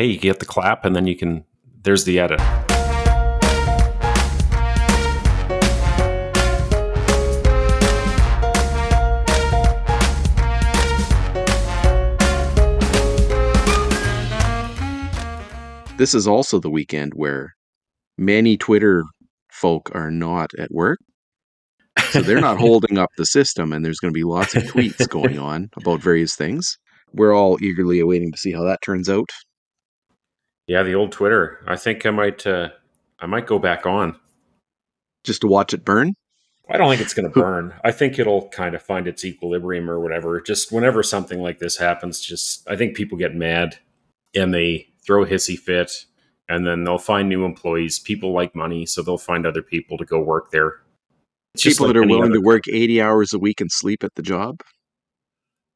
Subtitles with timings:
[0.00, 1.44] hey, you get the clap, and then you can.
[1.82, 2.40] There's the edit.
[15.98, 17.54] This is also the weekend where
[18.16, 19.04] many Twitter
[19.52, 20.98] folk are not at work.
[22.08, 25.06] So they're not holding up the system, and there's going to be lots of tweets
[25.10, 26.78] going on about various things.
[27.12, 29.28] We're all eagerly awaiting to see how that turns out.
[30.70, 31.58] Yeah, the old Twitter.
[31.66, 32.46] I think I might.
[32.46, 32.68] Uh,
[33.18, 34.14] I might go back on.
[35.24, 36.14] Just to watch it burn?
[36.70, 37.74] I don't think it's going to burn.
[37.82, 40.40] I think it'll kind of find its equilibrium or whatever.
[40.40, 43.78] Just whenever something like this happens, just I think people get mad
[44.32, 45.90] and they throw a hissy fit,
[46.48, 47.98] and then they'll find new employees.
[47.98, 50.82] People like money, so they'll find other people to go work there.
[51.54, 54.14] It's People like that are willing to work 80 hours a week and sleep at
[54.14, 54.60] the job?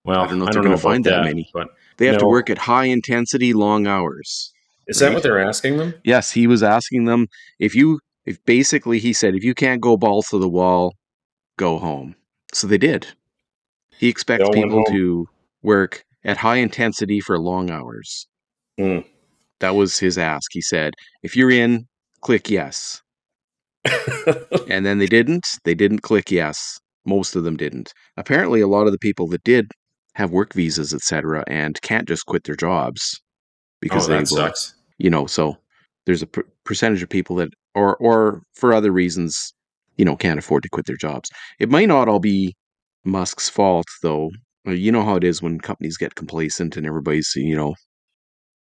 [0.05, 1.51] Well, I don't know if they're gonna find that many.
[1.53, 4.54] but They have to work at high intensity, long hours.
[4.87, 5.95] Is that what they're asking them?
[6.05, 9.97] Yes, he was asking them if you, if basically he said, if you can't go
[9.97, 10.95] balls to the wall,
[11.57, 12.15] go home.
[12.53, 13.07] So they did.
[13.99, 15.29] He expects people to
[15.63, 18.27] work at high intensity for long hours.
[18.79, 19.01] Hmm.
[19.61, 20.51] That was his ask.
[20.53, 21.87] He said, if you're in,
[22.21, 23.03] click yes.
[24.69, 25.47] And then they didn't.
[25.65, 26.81] They didn't click yes.
[27.05, 27.93] Most of them didn't.
[28.17, 29.71] Apparently, a lot of the people that did
[30.15, 33.21] have work visas, etc., and can't just quit their jobs
[33.85, 34.75] because oh, they that will sucks.
[34.99, 35.57] you know so
[36.07, 39.53] there's a per- percentage of people that or or for other reasons
[39.97, 41.31] you know can't afford to quit their jobs.
[41.61, 42.57] It might not all be
[43.05, 44.31] musk's fault though.
[44.67, 47.75] Uh, you know how it is when companies get complacent and everybody's you know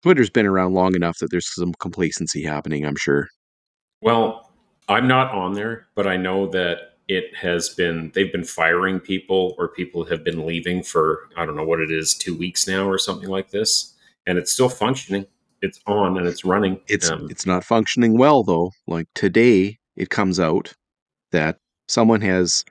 [0.03, 3.29] twitter's been around long enough that there's some complacency happening i'm sure.
[4.03, 4.53] Well,
[4.89, 9.55] I'm not on there, but I know that it has been they've been firing people
[9.59, 12.87] or people have been leaving for I don't know what it is, 2 weeks now
[12.87, 13.95] or something like this,
[14.27, 15.27] and it's still functioning.
[15.63, 16.81] It's on and it's running.
[16.89, 20.75] it's Um, it's not functioning well though like today it comes out
[21.33, 21.57] that
[21.89, 22.65] someone has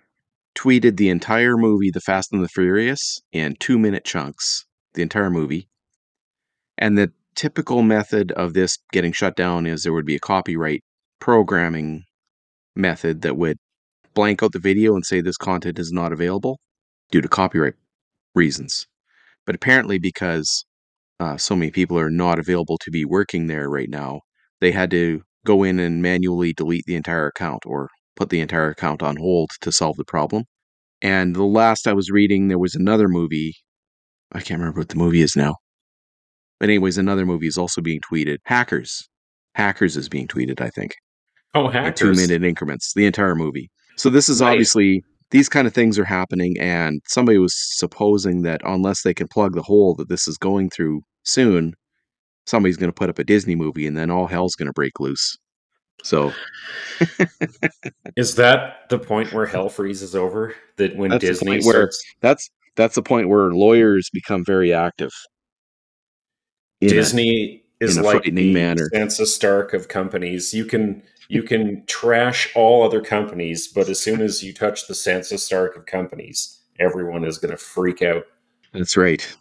[0.55, 5.29] tweeted the entire movie the fast and the furious in 2 minute chunks the entire
[5.31, 5.67] movie
[6.77, 10.83] and the typical method of this getting shut down is there would be a copyright
[11.19, 12.03] programming
[12.75, 13.57] method that would
[14.13, 16.59] blank out the video and say this content is not available
[17.11, 17.73] due to copyright
[18.35, 18.85] reasons
[19.45, 20.65] but apparently because
[21.19, 24.21] uh, so many people are not available to be working there right now,
[24.61, 28.69] they had to go in and manually delete the entire account or put the entire
[28.69, 30.43] account on hold to solve the problem.
[31.01, 33.53] And the last I was reading, there was another movie.
[34.31, 35.55] I can't remember what the movie is now.
[36.59, 38.37] But, anyways, another movie is also being tweeted.
[38.45, 39.07] Hackers.
[39.55, 40.95] Hackers is being tweeted, I think,
[41.53, 41.99] oh, in hackers.
[41.99, 43.69] two minute increments, the entire movie.
[43.97, 44.51] So, this is Nice.
[44.51, 46.55] obviously, these kind of things are happening.
[46.59, 50.69] And somebody was supposing that unless they can plug the hole that this is going
[50.69, 51.73] through soon,
[52.45, 54.99] somebody's going to put up a Disney movie and then all hell's going to break
[54.99, 55.35] loose.
[56.03, 56.31] So
[58.15, 60.53] Is that the point where hell freezes over?
[60.77, 61.89] That when That's the Disney point where-
[62.21, 65.11] that's that's the point where lawyers become very active.
[66.81, 68.89] in a- Disney is like the manner.
[68.93, 70.53] Sansa Stark of companies.
[70.53, 74.93] You can you can trash all other companies, but as soon as you touch the
[74.93, 78.23] Sansa Stark of companies, everyone is going to freak out.
[78.73, 79.35] that's right.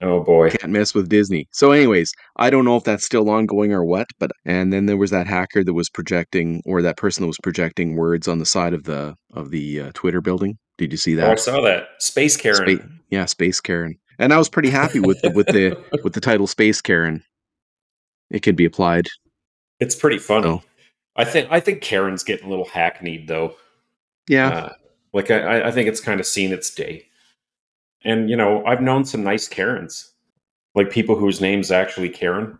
[0.00, 0.50] Oh boy!
[0.50, 1.48] Can't mess with Disney.
[1.50, 4.96] So, anyways, I don't know if that's still ongoing or what, but and then there
[4.96, 8.46] was that hacker that was projecting, or that person that was projecting words on the
[8.46, 10.56] side of the of the uh, Twitter building.
[10.76, 12.78] Did you see Oh, I saw that Space Karen.
[12.78, 13.98] Spa- yeah, Space Karen.
[14.20, 17.24] And I was pretty happy with the, with the with the title Space Karen.
[18.30, 19.08] It could be applied.
[19.80, 20.46] It's pretty funny.
[20.46, 20.62] Oh.
[21.18, 23.56] I think I think Karen's getting a little hackneyed though.
[24.28, 24.72] Yeah, Uh,
[25.12, 27.06] like I, I think it's kind of seen its day.
[28.04, 30.12] And you know, I've known some nice Karens,
[30.74, 32.58] like people whose name's actually Karen.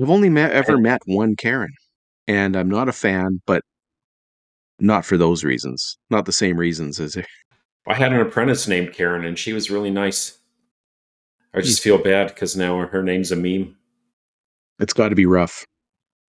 [0.00, 1.72] I've only met, ever met one Karen,
[2.28, 3.62] and I'm not a fan, but
[4.78, 5.98] not for those reasons.
[6.08, 7.16] Not the same reasons as
[7.86, 10.38] I had an apprentice named Karen, and she was really nice.
[11.54, 13.74] I just feel bad because now her name's a meme.
[14.78, 15.64] it's got to be rough.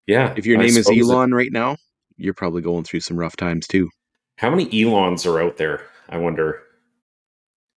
[0.08, 0.34] Yeah.
[0.36, 1.76] If your I name is suppose it- Elon right now,
[2.16, 3.88] you're probably going through some rough times too.
[4.38, 5.82] how many Elons are out there?
[6.08, 6.60] I wonder.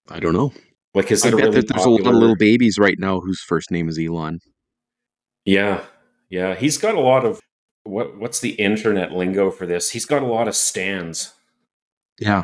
[0.09, 0.53] I don't know.
[0.93, 3.41] Like, is I bet really that there's a lot of little babies right now whose
[3.41, 4.39] first name is Elon.
[5.45, 5.83] Yeah,
[6.29, 6.55] yeah.
[6.55, 7.39] He's got a lot of
[7.83, 8.17] what?
[8.17, 9.89] What's the internet lingo for this?
[9.91, 11.33] He's got a lot of stands.
[12.19, 12.43] Yeah,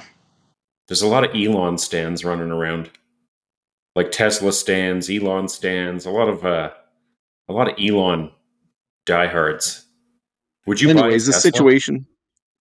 [0.88, 2.90] There's a lot of Elon stands running around,
[3.96, 6.06] like Tesla stands, Elon stands.
[6.06, 6.72] A lot of uh,
[7.50, 8.32] a lot of Elon
[9.06, 9.86] diehards.
[10.66, 11.52] Would you buy a Anyways, the Tesla?
[11.52, 12.06] situation.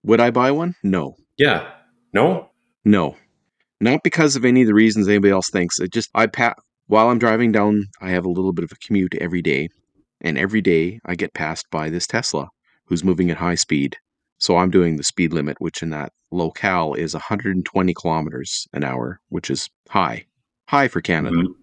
[0.05, 0.75] Would I buy one?
[0.83, 1.71] No, Yeah.
[2.13, 2.51] No.
[2.85, 3.17] no,
[3.81, 5.81] not because of any of the reasons anybody else thinks.
[5.81, 6.57] It just I pat
[6.87, 7.85] while I'm driving down.
[8.01, 9.69] I have a little bit of a commute every day,
[10.21, 12.49] and every day I get passed by this Tesla
[12.87, 13.97] who's moving at high speed.
[14.39, 19.19] So I'm doing the speed limit, which in that locale is 120 kilometers an hour,
[19.31, 20.27] which is high,
[20.69, 21.37] high for Canada.
[21.37, 21.55] Mhm.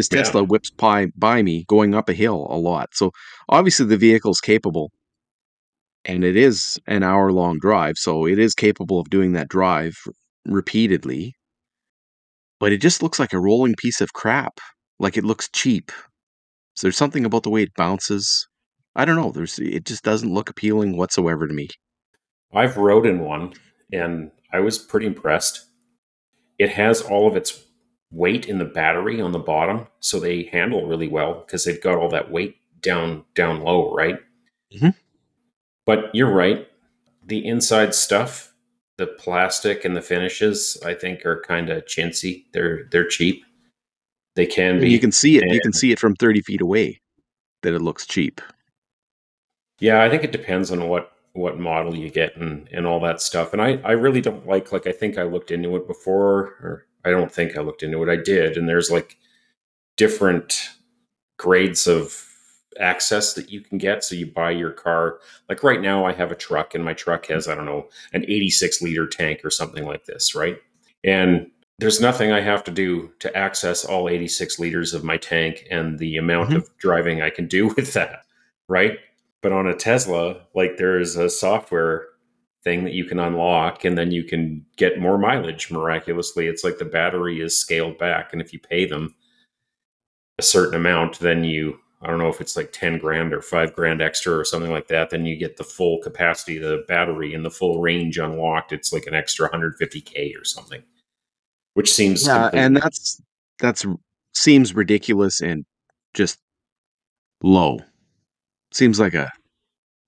[0.00, 0.22] This Yeah.
[0.22, 2.88] Tesla whips by, by me going up a hill a lot.
[2.94, 3.10] So
[3.50, 4.90] obviously the vehicle's capable.
[6.06, 9.94] And it is an hour long drive, so it is capable of doing that drive
[10.46, 11.34] repeatedly.
[12.58, 14.58] But it just looks like a rolling piece of crap.
[14.98, 15.92] Like it looks cheap.
[16.74, 18.48] So there's something about the way it bounces.
[18.96, 19.30] I don't know.
[19.30, 21.68] There's it just doesn't look appealing whatsoever to me.
[22.54, 23.52] I've rode in one
[23.92, 25.66] and I was pretty impressed.
[26.58, 27.62] It has all of its
[28.12, 31.96] weight in the battery on the bottom, so they handle really well because they've got
[31.98, 34.18] all that weight down down low, right?
[34.74, 34.94] Mhm.
[35.86, 36.68] But you're right.
[37.26, 38.54] The inside stuff,
[38.98, 42.44] the plastic and the finishes, I think are kind of chintzy.
[42.52, 43.44] They're they're cheap.
[44.36, 44.90] They can And be.
[44.90, 45.52] you can see it.
[45.52, 47.00] You can see it from 30 feet away
[47.62, 48.40] that it looks cheap.
[49.80, 53.20] Yeah, I think it depends on what what model you get and and all that
[53.20, 53.52] stuff.
[53.52, 56.86] And I I really don't like like I think I looked into it before or
[57.04, 58.08] I don't think I looked into it.
[58.08, 59.16] I did and there's like
[59.96, 60.68] different
[61.38, 62.26] grades of
[62.78, 65.18] access that you can get so you buy your car
[65.48, 68.24] like right now I have a truck and my truck has I don't know an
[68.24, 70.56] 86 liter tank or something like this, right?
[71.04, 75.66] And there's nothing I have to do to access all 86 liters of my tank
[75.70, 76.56] and the amount Mhm.
[76.56, 78.20] of driving I can do with that,
[78.68, 78.98] right?
[79.42, 82.06] But on a Tesla, like there's a software
[82.64, 86.46] thing that you can unlock and then you can get more mileage miraculously.
[86.46, 88.32] It's like the battery is scaled back.
[88.32, 89.14] And if you pay them
[90.38, 93.74] a certain amount, then you, I don't know if it's like 10 grand or five
[93.74, 97.34] grand extra or something like that, then you get the full capacity of the battery
[97.34, 98.72] and the full range unlocked.
[98.72, 100.82] It's like an extra 150K or something,
[101.74, 103.22] which seems Yeah, completely- and that's
[103.58, 103.86] that's
[104.34, 105.64] seems ridiculous and
[106.14, 106.38] just
[107.42, 107.80] low.
[108.72, 109.30] Seems like a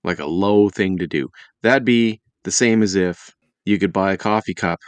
[0.03, 1.29] like a low thing to do.
[1.61, 3.31] That'd be the same as if
[3.65, 4.79] you could buy a coffee cup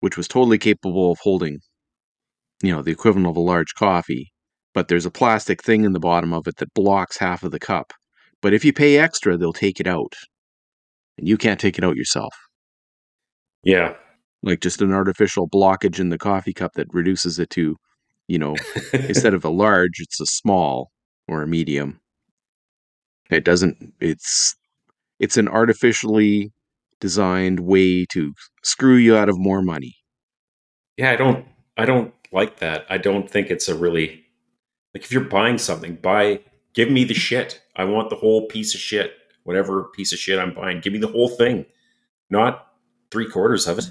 [0.00, 1.58] which was totally capable of holding
[2.62, 4.32] you know the equivalent of a large coffee,
[4.72, 7.58] but there's a plastic thing in the bottom of it that blocks half of the
[7.58, 7.92] cup.
[8.40, 10.14] But if you pay extra, they'll take it out.
[11.18, 12.34] And you can't take it out yourself.
[13.62, 13.94] yeah.
[14.42, 17.76] Like just an artificial blockage in the coffee cup that reduces it to,
[18.28, 18.56] you know,
[18.92, 20.90] instead of a large, it's a small
[21.28, 21.98] or a medium.
[23.30, 24.54] It doesn't it's
[25.18, 26.52] it's an artificially
[27.00, 28.32] designed way to
[28.62, 29.96] screw you out of more money.
[30.96, 31.46] Yeah, I don't
[31.76, 32.86] I don't like that.
[32.88, 34.24] I don't think it's a really
[34.94, 36.40] like if you're buying something, buy
[36.74, 37.62] give me the shit.
[37.76, 39.12] I want the whole piece of shit.
[39.44, 41.66] Whatever piece of shit I'm buying, give me the whole thing.
[42.30, 42.66] Not
[43.10, 43.90] three quarters of it.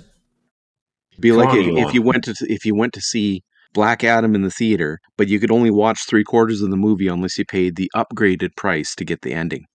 [1.19, 3.44] Be Come like on, if, if you went to if you went to see
[3.74, 7.08] Black Adam in the theater, but you could only watch three quarters of the movie
[7.08, 9.66] unless you paid the upgraded price to get the ending.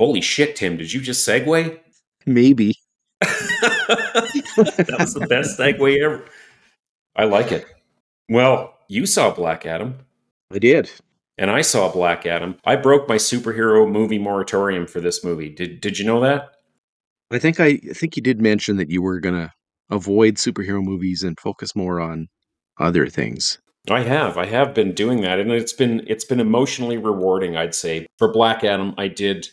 [0.00, 1.78] Holy shit, Tim, did you just segue?
[2.24, 2.74] Maybe.
[3.20, 6.24] that was the best segue ever.
[7.16, 7.66] I like it.
[8.26, 9.98] Well, you saw Black Adam.
[10.50, 10.90] I did.
[11.36, 12.56] and I saw Black Adam.
[12.64, 15.50] I broke my superhero movie moratorium for this movie.
[15.50, 16.48] Did did you know that?
[17.30, 19.52] I think I, I think you did mention that you were gonna
[19.90, 22.28] avoid superhero movies and focus more on
[22.78, 23.58] other things.
[23.90, 24.38] I have.
[24.38, 28.06] I have been doing that and it's been it's been emotionally rewarding, I'd say.
[28.16, 29.50] For Black Adam, I did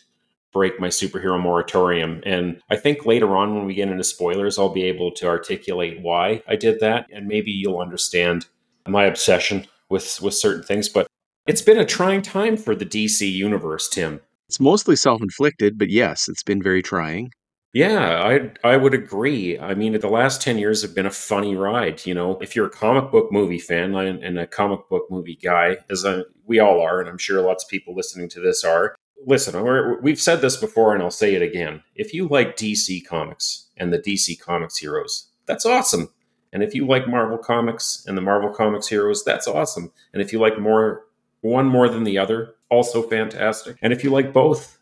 [0.58, 4.68] break my superhero moratorium and I think later on when we get into spoilers, I'll
[4.80, 8.46] be able to articulate why I did that and maybe you'll understand
[8.88, 11.06] my obsession with with certain things, but
[11.46, 14.20] it's been a trying time for the DC universe, Tim.
[14.48, 17.30] It's mostly self-inflicted, but yes, it's been very trying.
[17.72, 18.20] Yeah,
[18.64, 19.58] I I would agree.
[19.58, 22.04] I mean, the last ten years have been a funny ride.
[22.04, 25.38] You know, if you're a comic book movie fan and, and a comic book movie
[25.40, 28.64] guy, as I, we all are, and I'm sure lots of people listening to this
[28.64, 28.96] are.
[29.26, 31.82] Listen, we're, we've said this before, and I'll say it again.
[31.94, 36.10] If you like DC comics and the DC comics heroes, that's awesome.
[36.52, 39.92] And if you like Marvel comics and the Marvel comics heroes, that's awesome.
[40.12, 41.04] And if you like more
[41.40, 43.76] one more than the other, also fantastic.
[43.82, 44.78] And if you like both,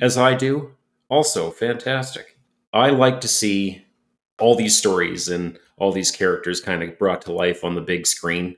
[0.00, 0.74] as I do,
[1.08, 2.38] also fantastic.
[2.72, 3.84] I like to see
[4.38, 8.06] all these stories and all these characters kind of brought to life on the big
[8.06, 8.56] screen.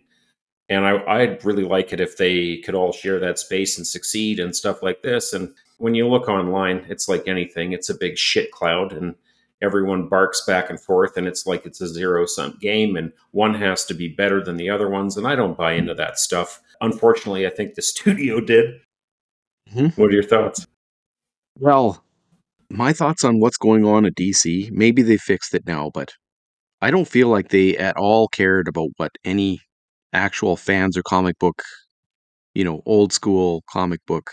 [0.70, 4.38] And I, I'd really like it if they could all share that space and succeed
[4.38, 5.32] and stuff like this.
[5.32, 9.16] And when you look online, it's like anything, it's a big shit cloud and
[9.62, 13.52] everyone barks back and forth and it's like it's a zero sum game and one
[13.52, 15.16] has to be better than the other ones.
[15.16, 16.62] And I don't buy into that stuff.
[16.80, 18.80] Unfortunately, I think the studio did.
[19.74, 19.96] Mhm.
[19.98, 20.66] What are your thoughts?
[21.58, 22.02] Well,
[22.70, 26.12] my thoughts on what's going on at DC, maybe they fixed it now, but
[26.80, 29.60] I don't feel like they at all cared about what any
[30.12, 31.62] actual fans or comic book
[32.54, 34.30] you know, old school comic book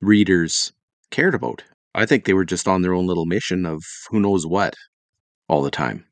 [0.00, 0.72] readers
[1.10, 1.62] cared about.
[1.94, 4.74] I think they were just on their own little mission of who knows what
[5.48, 6.04] all the time.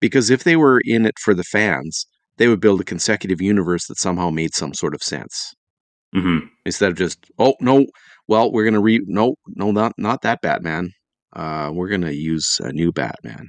[0.00, 2.06] Because if they were in it for the fans,
[2.38, 5.54] they would build a consecutive universe that somehow made some sort of sense.
[6.14, 6.46] Mm-hmm.
[6.64, 7.86] Instead of just, oh no,
[8.28, 10.90] well, we're gonna re no, no, not not that Batman.
[11.34, 13.48] Uh, we're gonna use a new Batman.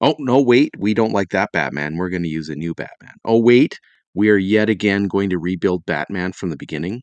[0.00, 1.96] Oh no, wait, we don't like that Batman.
[1.96, 3.14] We're gonna use a new Batman.
[3.24, 3.78] Oh wait,
[4.14, 7.02] we are yet again going to rebuild Batman from the beginning.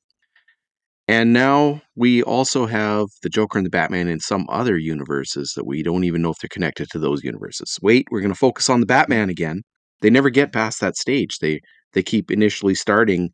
[1.07, 5.65] And now we also have the Joker and the Batman in some other universes that
[5.65, 7.79] we don't even know if they're connected to those universes.
[7.81, 9.61] Wait, we're going to focus on the Batman again.
[10.01, 11.39] They never get past that stage.
[11.39, 11.61] They
[11.93, 13.31] they keep initially starting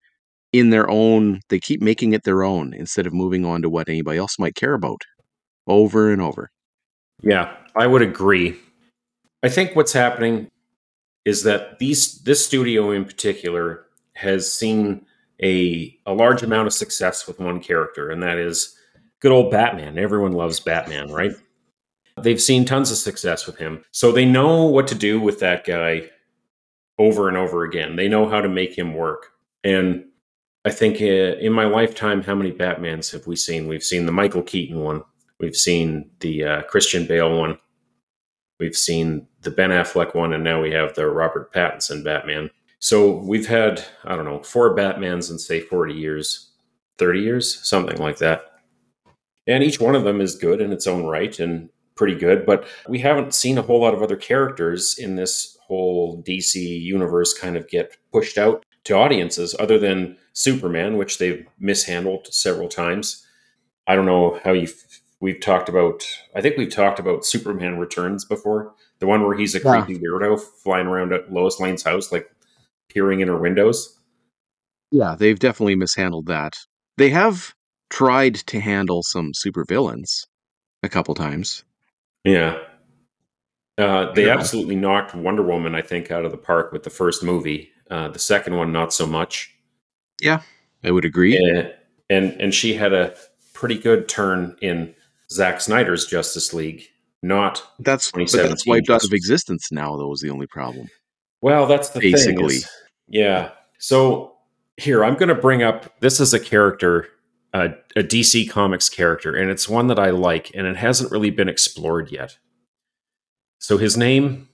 [0.53, 3.89] in their own, they keep making it their own instead of moving on to what
[3.89, 5.01] anybody else might care about
[5.68, 6.51] over and over.
[7.24, 8.56] Yeah, I would agree.
[9.42, 10.50] I think what's happening
[11.25, 15.06] is that these this studio in particular has seen
[15.42, 18.75] a a large amount of success with one character, and that is
[19.20, 19.98] good old Batman.
[19.98, 21.32] Everyone loves Batman, right?
[22.22, 25.65] They've seen tons of success with him, so they know what to do with that
[25.65, 26.10] guy
[27.00, 27.96] over and over again.
[27.96, 29.30] They know how to make him work,
[29.63, 30.06] and
[30.65, 33.68] I think uh, in my lifetime, how many Batmans have we seen?
[33.68, 35.03] We've seen the Michael Keaton one.
[35.39, 37.58] We've seen the uh, Christian Bale one.
[38.60, 42.50] We've seen the Ben Affleck one, and now we have the Robert Pattinson Batman.
[42.79, 46.51] So we've had, I don't know, four Batmans in say 40 years,
[46.98, 48.45] 30 years, something like that.
[49.48, 52.65] And each one of them is good in its own right and pretty good, but
[52.88, 57.55] we haven't seen a whole lot of other characters in this whole DC universe kind
[57.55, 63.25] of get pushed out to audiences other than Superman, which they've mishandled several times.
[63.88, 64.67] I don't know how you
[65.24, 66.03] we've talked about
[66.36, 68.74] I think we've talked about Superman Returns before.
[69.00, 69.82] The one where he's a Yeah.
[69.84, 72.30] creepy weirdo flying around at Lois Lane's house, like
[72.89, 73.98] peering in her windows.
[74.92, 76.53] Yeah, they've definitely mishandled that.
[76.98, 77.53] They have
[77.89, 80.27] tried to handle some supervillains
[80.84, 81.63] a couple times.
[82.25, 82.60] Yeah.
[83.77, 84.38] Uh, they Yeah.
[84.38, 87.72] absolutely knocked Wonder Woman, I think, out of the park with the first movie.
[87.89, 89.56] Uh, the second one, not so much.
[90.22, 90.42] Yeah,
[90.84, 91.36] I would agree.
[91.38, 91.74] and
[92.10, 93.15] and and she had a
[93.53, 94.94] pretty good turn in
[95.32, 96.88] Zack Snyder's Justice League.
[97.22, 99.96] Not That's that's 2017 wiped out of existence now.
[99.96, 100.88] Though was the only problem.
[101.42, 102.36] well, that's the Basically.
[102.36, 102.58] thing.
[102.58, 102.70] is-
[103.08, 103.51] yeah.
[103.80, 104.36] So
[104.77, 106.00] here I'm going to bring up.
[106.01, 107.08] This is a character,
[107.53, 111.30] uh, a DC Comics character, and it's one that I like, and it hasn't really
[111.30, 112.38] been explored yet.
[113.60, 114.50] So his name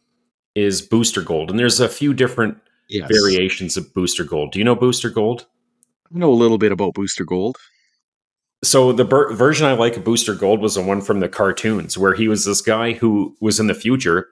[0.56, 2.58] is Booster Gold, and there's a few different
[2.88, 4.52] Yes, variations of Booster Gold.
[4.52, 5.46] Do you know Booster Gold?
[6.14, 7.58] I know a little bit about Booster Gold.
[8.64, 11.98] So the ber- version I like of Booster Gold was the one from the cartoons,
[11.98, 14.28] where he was this guy who was in the future.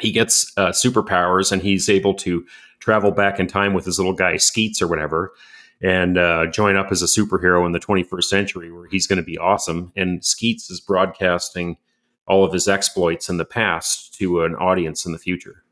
[0.00, 2.44] He gets uh, superpowers and he's able to
[2.78, 5.32] travel back in time with his little guy Skeets or whatever,
[5.82, 9.22] and uh, join up as a superhero in the 21st century, where he's going to
[9.24, 9.92] be awesome.
[9.96, 11.78] And Skeets is broadcasting
[12.26, 15.64] all of his exploits in the past to an audience in the future.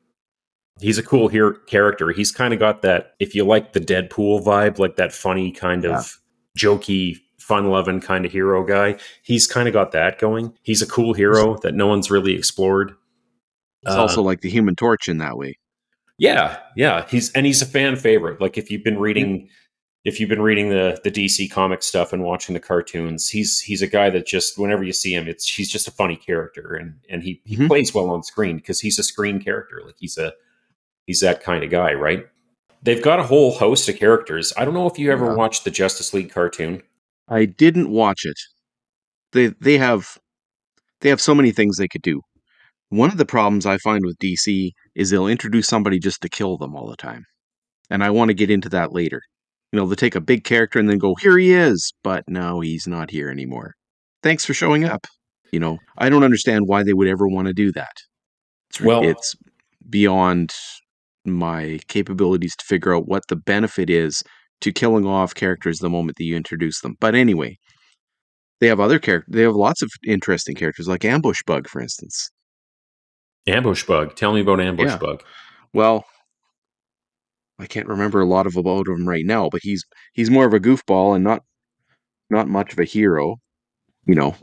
[0.80, 2.10] He's a cool here character.
[2.10, 5.84] He's kind of got that, if you like the Deadpool vibe, like that funny kind
[5.84, 5.98] Yeah.
[5.98, 6.18] of
[6.58, 8.96] jokey, fun loving kind of hero guy.
[9.22, 10.52] He's kind of got that going.
[10.62, 12.92] He's a cool hero that no one's really explored.
[13.82, 15.58] It's Uh, also like the Human Torch in that way.
[16.18, 17.06] Yeah, yeah.
[17.08, 18.40] He's and he's a fan favorite.
[18.40, 19.48] Like if you've been reading
[20.04, 23.82] if you've been reading the the DC comic stuff and watching the cartoons, he's he's
[23.82, 26.94] a guy that just whenever you see him, it's he's just a funny character and
[27.10, 27.68] and he, he Mhm.
[27.68, 29.82] plays well on screen because he's a screen character.
[29.84, 30.32] Like he's a
[31.06, 32.26] he's that kind of guy, right?
[32.82, 34.52] They've got a whole host of characters.
[34.56, 35.34] I don't know if you ever Yeah.
[35.34, 36.82] watched the Justice League cartoon.
[37.28, 38.38] I didn't watch it.
[39.32, 40.18] They they have
[41.00, 42.20] they have so many things they could do.
[42.88, 46.56] One of the problems I find with DC is they'll introduce somebody just to kill
[46.56, 47.24] them all the time.
[47.90, 49.20] And I want to get into that later.
[49.72, 52.60] You know, they'll take a big character and then go, here he is, but no,
[52.60, 53.74] he's not here anymore.
[54.22, 55.06] Thanks for showing up.
[55.52, 57.92] You know, I don't understand why they would ever want to do that.
[58.70, 59.34] It's, Well- it's
[59.88, 60.52] beyond
[61.24, 64.22] my capabilities to figure out what the benefit is
[64.60, 66.96] to killing off characters the moment that you introduce them.
[67.00, 67.58] But anyway,
[68.60, 69.32] they have other characters.
[69.32, 72.30] They have lots of interesting characters, like Ambush Bug, for instance.
[73.46, 74.16] Ambush Bug.
[74.16, 74.98] Tell me about Ambush Yeah.
[74.98, 75.22] Bug.
[75.72, 76.04] Well,
[77.58, 80.54] I can't remember a lot of about him right now, but he's he's more of
[80.54, 81.42] a goofball and not
[82.30, 83.36] not much of a hero.
[84.06, 84.36] You know,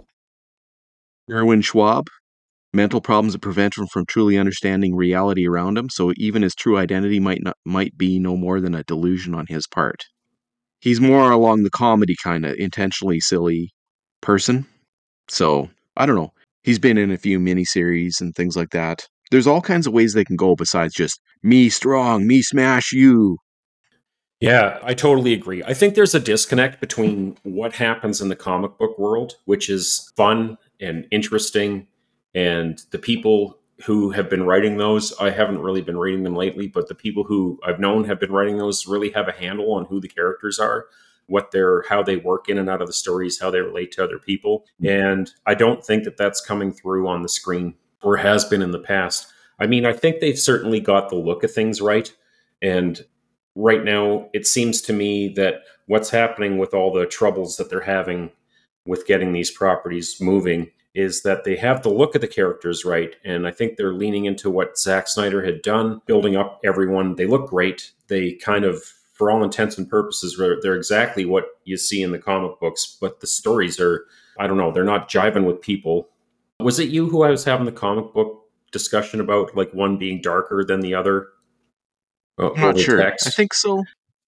[1.30, 2.08] Irwin Schwab,
[2.74, 5.90] mental problems that prevent him from truly understanding reality around him.
[5.90, 9.46] So even his true identity might not might be no more than a delusion on
[9.48, 10.04] his part.
[10.80, 13.72] He's more along the comedy kind of intentionally silly
[14.22, 14.66] person.
[15.30, 16.34] So I don't know.
[16.64, 19.08] He's been in a few miniseries and things like that.
[19.32, 23.38] There's all kinds of ways they can go besides just me strong, me smash you.
[24.40, 25.64] Yeah, I totally agree.
[25.64, 30.12] I think there's a disconnect between what happens in the comic book world, which is
[30.18, 31.88] fun and interesting,
[32.34, 35.14] and the people who have been writing those.
[35.20, 38.32] I haven't really been reading them lately, but the people who I've known have been
[38.32, 40.86] writing those really have a handle on who the characters are,
[41.28, 44.04] what they're, how they work in and out of the stories, how they relate to
[44.04, 44.66] other people.
[44.82, 44.88] Mm-hmm.
[44.88, 48.72] And I don't think that that's coming through on the screen or has been in
[48.72, 49.28] the past.
[49.60, 52.14] I mean, I think they've certainly got the look of things right.
[52.62, 53.04] And
[53.56, 57.82] right now, it seems to me that what's happening with all the troubles that they're
[57.82, 58.32] having
[58.86, 63.16] with getting these properties moving is that they have the look of the characters right.
[63.26, 67.16] And I think they're leaning into what Zack Snyder had done, building up everyone.
[67.16, 67.92] They look great.
[68.10, 68.84] They kind of,
[69.14, 73.22] for all intents and purposes, they're exactly what you see in the comic books, but
[73.22, 74.06] the stories are,
[74.40, 76.10] I don't know, they're not jiving with people.
[76.60, 80.22] Was it you who I was having the comic book discussion about, like one being
[80.22, 81.28] darker than the other?
[82.40, 82.98] Uh, I'm not sure.
[82.98, 83.28] Text?
[83.28, 83.84] I think so.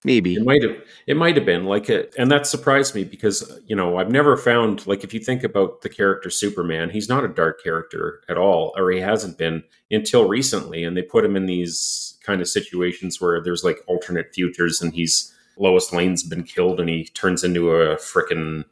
[0.05, 0.77] Maybe it might have.
[1.07, 4.37] It might have been like it, and that surprised me because you know I've never
[4.37, 8.37] found like if you think about the character Superman, he's not a dark character at
[8.37, 10.83] all, or he hasn't been until recently.
[10.83, 14.93] And they put him in these kind of situations where there's like alternate futures, and
[14.93, 18.63] he's Lois Lane's been killed, and he turns into a freaking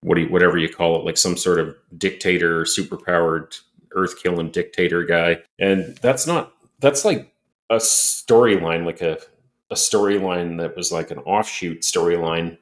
[0.00, 3.60] what you, whatever you call it, like some sort of dictator, superpowered
[3.92, 7.32] earth killing dictator guy, and that's not that's like
[7.70, 9.20] a storyline, like a
[9.74, 12.56] a storyline that was like an offshoot storyline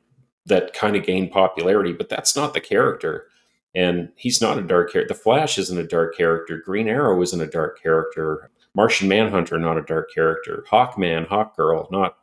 [0.46, 3.26] that kind of gained popularity, but that's not the character.
[3.74, 5.14] And he's not a dark character.
[5.14, 6.62] The Flash isn't a dark character.
[6.64, 8.50] Green Arrow isn't a dark character.
[8.74, 10.64] Martian Manhunter, not a dark character.
[10.70, 12.16] Hawkman, Hawkgirl, not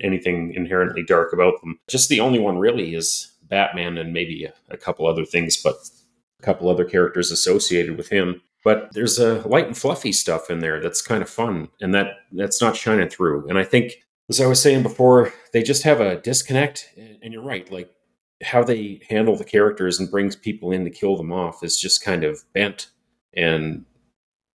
[0.00, 1.78] anything inherently dark about them.
[1.86, 5.76] Just the only one really is Batman and maybe a, a couple other things, but
[6.38, 10.58] a couple other characters associated with him but there's a light and fluffy stuff in
[10.58, 14.40] there that's kind of fun and that that's not shining through and i think as
[14.40, 16.88] I was saying before, they just have a disconnect.
[16.96, 17.90] And you're right, like
[18.42, 22.04] how they handle the characters and brings people in to kill them off is just
[22.04, 22.88] kind of bent.
[23.34, 23.84] And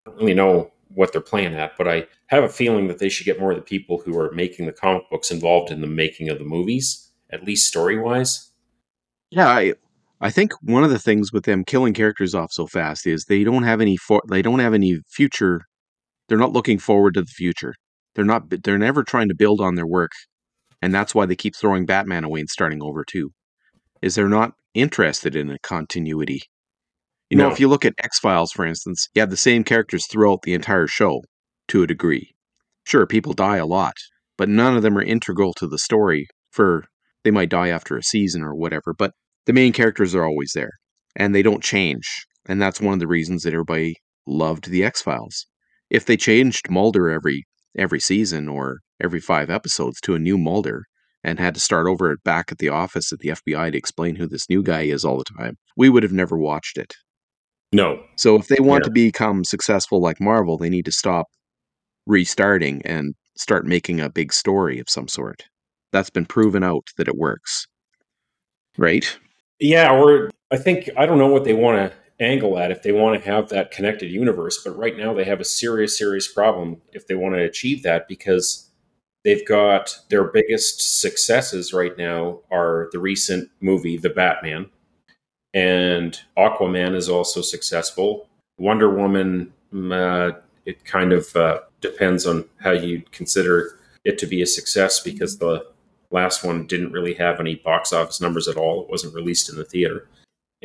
[0.08, 3.10] I don't really know what they're playing at, but I have a feeling that they
[3.10, 5.88] should get more of the people who are making the comic books involved in the
[5.88, 8.52] making of the movies, at least story wise.
[9.30, 9.74] Yeah, I
[10.22, 13.44] I think one of the things with them killing characters off so fast is they
[13.44, 15.66] don't have any for they don't have any future.
[16.30, 17.76] They're not looking forward to the future.
[18.16, 18.50] They're not.
[18.64, 20.12] They're never trying to build on their work,
[20.82, 23.32] and that's why they keep throwing Batman away and starting over too.
[24.02, 26.42] Is they're not interested in a continuity.
[27.30, 30.06] You know, if you look at X Files, for instance, you have the same characters
[30.08, 31.22] throughout the entire show
[31.70, 32.34] to a degree.
[32.86, 33.96] Sure, people die a lot,
[34.38, 36.28] but none of them are integral to the story.
[36.52, 36.86] For
[37.24, 39.12] they might die after a season or whatever, but
[39.46, 40.72] the main characters are always there,
[41.16, 42.26] and they don't change.
[42.46, 43.96] And that's one of the reasons that everybody
[44.28, 45.48] loved the X Files.
[45.90, 47.44] If they changed Mulder every
[47.78, 50.84] every season or every five episodes to a new Mulder
[51.24, 54.16] and had to start over at back at the office at the FBI to explain
[54.16, 56.94] who this new guy is all the time, we would have never watched it.
[57.74, 58.02] No.
[58.16, 58.86] So if they want yeah.
[58.86, 61.28] to become successful like Marvel, they need to stop
[62.06, 65.44] restarting and start making a big story of some sort.
[65.92, 67.66] That's been proven out that it works.
[68.78, 69.18] Right?
[69.60, 72.92] Yeah, or I think I don't know what they want to angle at if they
[72.92, 74.62] want to have that connected universe.
[74.64, 78.08] But right now, they have a serious, serious problem if they want to achieve that
[78.08, 78.70] because
[79.24, 84.68] they've got their biggest successes right now are the recent movie, The Batman,
[85.54, 88.30] and Aquaman is also successful.
[88.58, 94.26] Wonder Woman, mm, uh, it kind of uh, depends on how you consider it to
[94.26, 95.66] be a success because the
[96.12, 98.84] last one didn't really have any box office numbers at all.
[98.84, 100.08] It wasn't released in the theater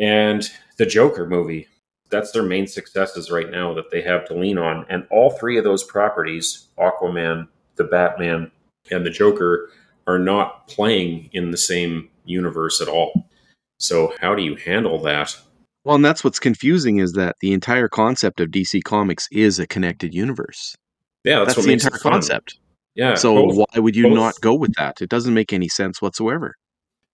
[0.00, 1.68] and the Joker movie.
[2.08, 4.84] That's their main successes right now that they have to lean on.
[4.88, 8.50] And all three of those properties, Aquaman, the Batman,
[8.90, 9.70] and the Joker,
[10.08, 13.28] are not playing in the same universe at all.
[13.78, 15.36] So, how do you handle that?
[15.84, 19.66] Well, and that's what's confusing is that the entire concept of DC Comics is a
[19.66, 20.76] connected universe.
[21.24, 22.58] Yeah, that's, that's the entire concept.
[22.94, 23.14] Yeah.
[23.14, 24.14] So both, why would you both.
[24.14, 25.00] not go with that?
[25.00, 26.56] It doesn't make any sense whatsoever.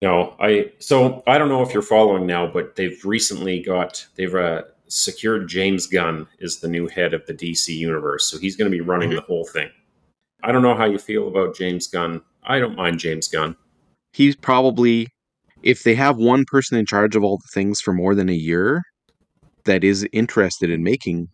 [0.02, 4.34] No, I so I don't know if you're following now, but they've recently got they've
[4.34, 8.70] uh, secured James Gunn is the new head of the DC universe, so he's going
[8.70, 9.16] to be running mm-hmm.
[9.16, 9.70] the whole thing.
[10.42, 12.20] I don't know how you feel about James Gunn.
[12.44, 13.56] I don't mind James Gunn.
[14.12, 15.08] He's probably
[15.62, 18.34] if they have one person in charge of all the things for more than a
[18.34, 18.82] year
[19.64, 21.28] that is interested in making,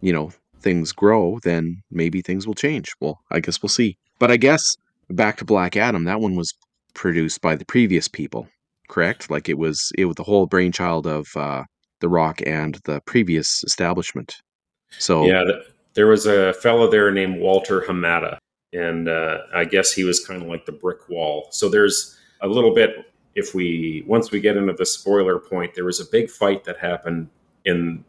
[0.00, 2.92] you know, things grow, then maybe things will change.
[3.00, 3.96] Well, I guess we'll see.
[4.18, 4.62] But I guess
[5.10, 6.54] back to Black Adam, that one was
[6.94, 8.48] produced by the previous people,
[8.88, 9.30] correct?
[9.30, 11.64] Like it was it was the whole brainchild of uh,
[12.00, 14.40] the Rock and the previous establishment.
[14.98, 15.44] So yeah,
[15.94, 18.38] there was a fellow there named Walter Hamada,
[18.72, 21.48] and uh, I guess he was kind of like the brick wall.
[21.50, 23.06] So there's a little bit.
[23.34, 26.78] If we once we get into the spoiler point, there was a big fight that
[26.78, 27.28] happened
[27.64, 28.04] in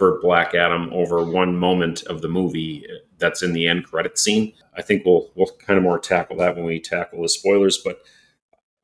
[0.00, 2.86] for Black Adam over one moment of the movie
[3.18, 4.52] that's in the end credit scene.
[4.74, 7.78] I think we'll we'll kind of more tackle that when we tackle the spoilers.
[7.78, 8.00] But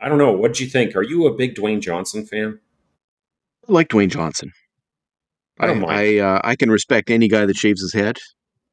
[0.00, 0.32] I don't know.
[0.32, 0.94] What do you think?
[0.94, 2.59] Are you a big Dwayne Johnson fan?
[3.68, 4.52] I like Dwayne Johnson.
[5.59, 5.92] I I don't mind.
[5.92, 8.18] I, uh, I can respect any guy that shaves his head.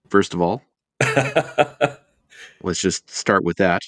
[0.09, 0.61] First of all,
[2.61, 3.81] let's just start with that.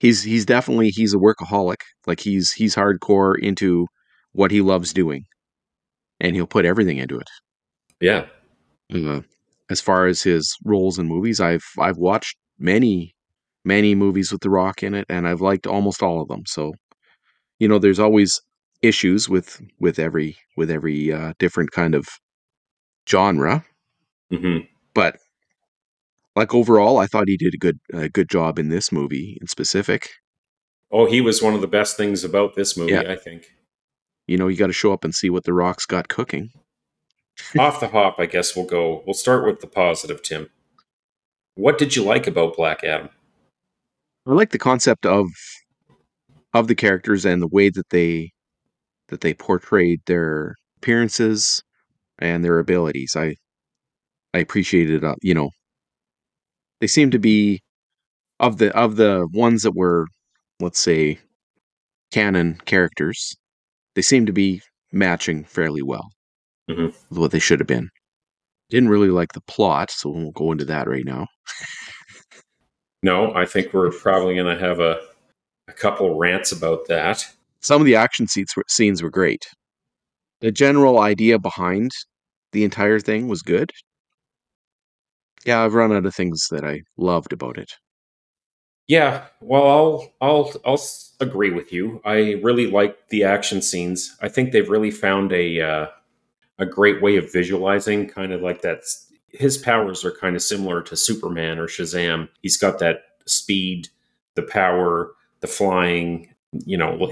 [0.00, 1.80] He's he's definitely he's a workaholic.
[2.06, 3.86] Like he's he's hardcore into
[4.32, 5.24] what he loves doing,
[6.20, 7.28] and he'll put everything into it.
[8.92, 9.06] yeah.
[9.08, 9.22] Uh,
[9.70, 13.13] as far as his roles in movies, I've I've watched many
[13.64, 16.42] many movies with The Rock in it, and I've liked almost all of them.
[16.46, 16.74] So,
[17.58, 18.40] you know, there's always
[18.82, 22.06] issues with with every with every uh, different kind of
[23.08, 23.64] genre,
[24.30, 24.58] hmm
[24.94, 25.18] but
[26.36, 29.46] like overall, I thought he did a good a good job in this movie in
[29.46, 30.10] specific.
[30.90, 32.92] Oh, he was one of the best things about this movie.
[32.92, 33.10] Yeah.
[33.10, 33.46] I think.
[34.26, 36.50] You know, you got to show up and see what The Rock's got cooking.
[37.58, 39.02] Off the hop, I guess we'll go.
[39.06, 40.50] We'll start with the positive, Tim.
[41.56, 43.10] What did you like about Black Adam?
[44.26, 45.28] I like the concept of
[46.52, 48.30] of the characters and the way that they
[49.08, 51.62] that they portrayed their appearances
[52.18, 53.14] and their abilities.
[53.16, 53.36] I
[54.34, 55.50] I appreciated uh, you know
[56.80, 57.60] they seem to be
[58.40, 60.06] of the of the ones that were
[60.60, 61.18] let's say
[62.12, 63.36] canon characters.
[63.94, 66.10] They seem to be matching fairly well
[66.70, 66.94] Mhm.
[67.10, 67.90] with what they should have been.
[68.70, 71.28] Didn't really like the plot, so we won't go into that right now.
[73.04, 75.00] No, I think we're probably going to have a
[75.68, 77.24] a couple rants about that.
[77.60, 79.44] some of the action scenes were, scenes were great.
[80.40, 81.90] The general idea behind
[82.52, 83.70] the entire thing was good.
[85.44, 87.72] Yeah, I've run out of things that I loved about it.
[88.86, 90.82] Yeah, well, I'll I'll I'll
[91.20, 92.00] agree with you.
[92.04, 94.16] I really like the action scenes.
[94.20, 95.86] I think they've really found a uh,
[96.58, 98.84] a great way of visualizing, kind of like that.
[99.34, 102.28] His powers are kind of similar to Superman or Shazam.
[102.42, 103.88] He's got that speed,
[104.34, 106.32] the power, the flying.
[106.64, 107.10] You know,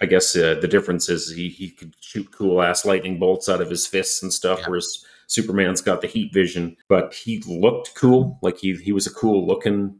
[0.00, 3.60] I guess uh, the difference is he he could shoot cool ass lightning bolts out
[3.60, 4.68] of his fists and stuff, Yeah.
[4.68, 6.76] whereas Superman's got the heat vision.
[6.88, 9.98] But he looked cool, like he he was a cool looking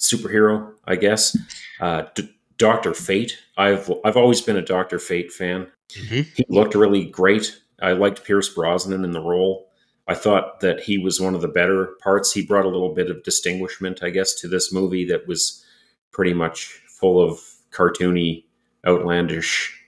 [0.00, 1.36] superhero, I guess.
[1.80, 3.38] Uh, D- Doctor Fate.
[3.56, 5.66] I've I've always been a Doctor Fate fan.
[5.92, 7.60] He looked really great.
[7.80, 9.65] I liked Pierce Brosnan in the role.
[10.08, 12.32] I thought that he was one of the better parts.
[12.32, 15.64] He brought a little bit of distinguishment, I guess, to this movie that was
[16.12, 17.40] pretty much full of
[17.72, 18.44] cartoony,
[18.86, 19.78] outlandish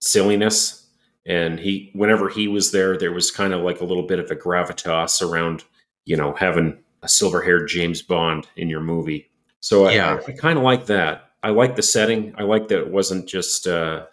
[0.00, 0.86] silliness.
[1.24, 4.30] And he, whenever he was there, there was kind of like a little bit of
[4.30, 5.64] a gravitas around,
[6.04, 9.30] you know, having a silver-haired James Bond in your movie.
[9.60, 10.20] So I, Yeah.
[10.26, 11.30] I, I kind of like that.
[11.42, 12.34] I like the setting.
[12.36, 14.06] I like that it wasn't just uh,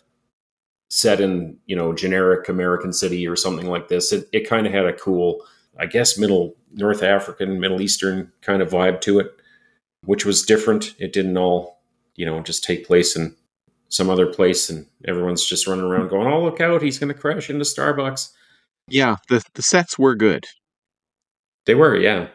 [0.89, 4.12] set in you know generic American city or something like this.
[4.12, 5.45] It it kind of had a cool,
[5.80, 9.32] I guess, middle North African, Middle Eastern kind of vibe to it,
[10.06, 10.95] which was different.
[10.99, 11.82] It didn't all
[12.15, 13.36] you know just take place in
[13.89, 16.82] some other place and everyone's just running around going, "Oh, look out!
[16.82, 18.32] He's going to crash into Starbucks."
[18.88, 20.45] Yeah, the the sets were good.
[21.65, 22.28] They were, yeah.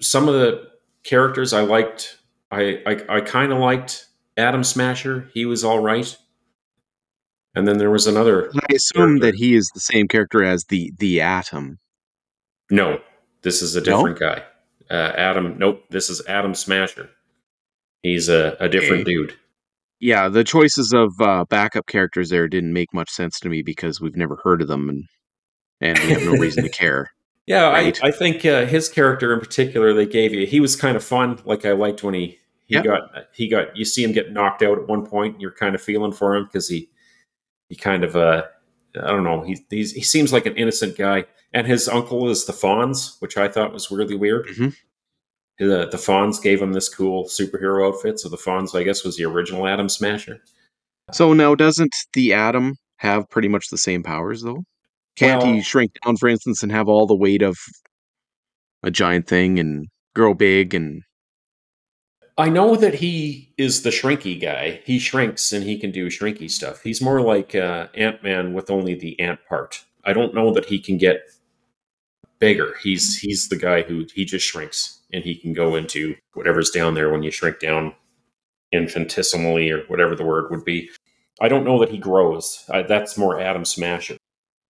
[0.00, 0.68] Some of the
[1.04, 2.18] characters I liked.
[2.50, 5.30] I I, I kind of liked Atom Smasher.
[5.32, 6.16] He was all right.
[7.54, 8.50] And then there was another.
[8.54, 11.78] I assume that he is the same character as the the Atom.
[12.70, 13.00] No,
[13.42, 13.84] this is a No?
[13.84, 14.42] different guy.
[14.90, 15.58] Uh, Adam.
[15.58, 17.10] Nope, this is Atom Smasher.
[18.02, 19.12] He's a, a different Okay.
[19.12, 19.34] dude.
[20.00, 24.00] Yeah, the choices of uh, backup characters there didn't make much sense to me because
[24.00, 25.04] we've never heard of them and
[25.80, 27.10] and we have no reason to care.
[27.46, 27.98] Yeah, Right.
[28.04, 30.46] I, I think uh, his character in particular, they gave you.
[30.46, 31.40] He was kind of fun.
[31.44, 32.82] Like I liked when he he Yeah.
[32.82, 33.76] got he got.
[33.76, 35.34] You see him get knocked out at one point.
[35.34, 36.88] And you're kind of feeling for him because he
[37.68, 38.44] he kind of uh
[39.00, 39.42] I don't know.
[39.42, 41.24] He he seems like an innocent guy.
[41.54, 44.46] And his uncle is the Fonz, which I thought was really weird.
[44.48, 44.74] Mhm.
[45.58, 48.18] The the Fonz gave him this cool superhero outfit.
[48.20, 50.40] So the Fonz, I guess, was the original Atom Smasher.
[51.12, 54.62] So now, doesn't the Atom have pretty much the same powers though?
[55.16, 57.56] Can't Well- he shrink down, for instance, and have all the weight of
[58.82, 61.02] a giant thing and grow big and
[62.38, 64.80] I know that he is the shrinky guy.
[64.84, 66.82] He shrinks and he can do shrinky stuff.
[66.82, 69.84] He's more like uh, Ant Man with only the ant part.
[70.04, 71.22] I don't know that he can get
[72.38, 72.76] bigger.
[72.80, 76.94] He's he's the guy who he just shrinks and he can go into whatever's down
[76.94, 77.92] there when you shrink down
[78.70, 80.88] infinitesimally or whatever the word would be.
[81.40, 82.64] I don't know that he grows.
[82.70, 84.16] I, that's more Atom Smasher.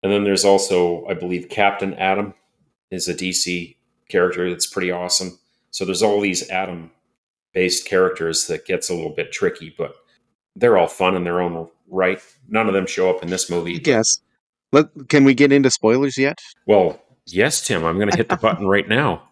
[0.03, 2.33] And then there's also, I believe, Captain Atom
[2.91, 3.77] is a DC
[4.09, 5.39] character that's pretty awesome.
[5.71, 6.93] So there's all these Atom
[7.53, 9.95] based characters that gets a little bit tricky, but
[10.57, 12.21] they're all fun in their own right.
[12.49, 13.79] None of them show up in this movie.
[13.79, 14.21] Guess.
[14.73, 16.39] Let can we get into spoilers yet?
[16.67, 17.85] Well, yes, Tim.
[17.85, 19.23] I'm going to hit the button right now.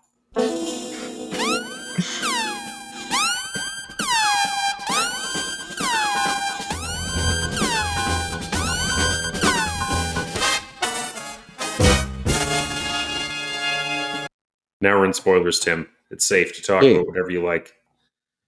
[14.80, 15.88] Now we're in spoilers, Tim.
[16.10, 16.94] It's safe to talk Hey.
[16.94, 17.72] about whatever you like.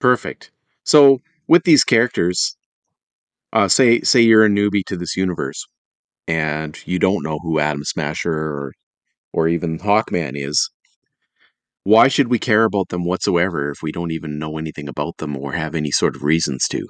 [0.00, 0.50] Perfect.
[0.84, 2.56] So with these characters,
[3.52, 5.66] uh, say say you're a newbie to this universe,
[6.26, 8.72] and you don't know who Atom Smasher or
[9.32, 10.70] or even Hawkman is.
[11.84, 15.36] Why should we care about them whatsoever if we don't even know anything about them
[15.36, 16.86] or have any sort of reasons to?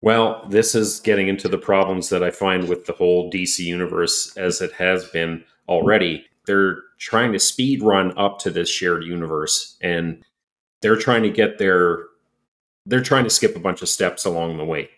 [0.00, 4.34] Well, this is getting into the problems that I find with the whole DC universe
[4.36, 6.24] as it has been already.
[6.46, 10.24] They're trying to speed run up to this shared universe and
[10.80, 12.06] they're trying to get their
[12.88, 14.90] they're trying to skip a bunch of steps along the way.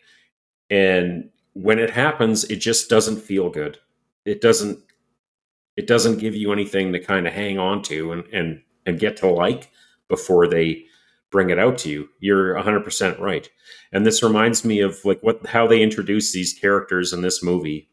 [0.70, 3.78] And when it happens, it just doesn't feel good.
[4.24, 4.78] It doesn't
[5.76, 9.16] it doesn't give you anything to kind of hang on to and and and get
[9.18, 9.70] to like
[10.08, 10.84] before they
[11.30, 12.08] bring it out to you.
[12.18, 13.48] You're 100% right.
[13.92, 17.88] And this reminds me of like what how they introduced these characters in this movie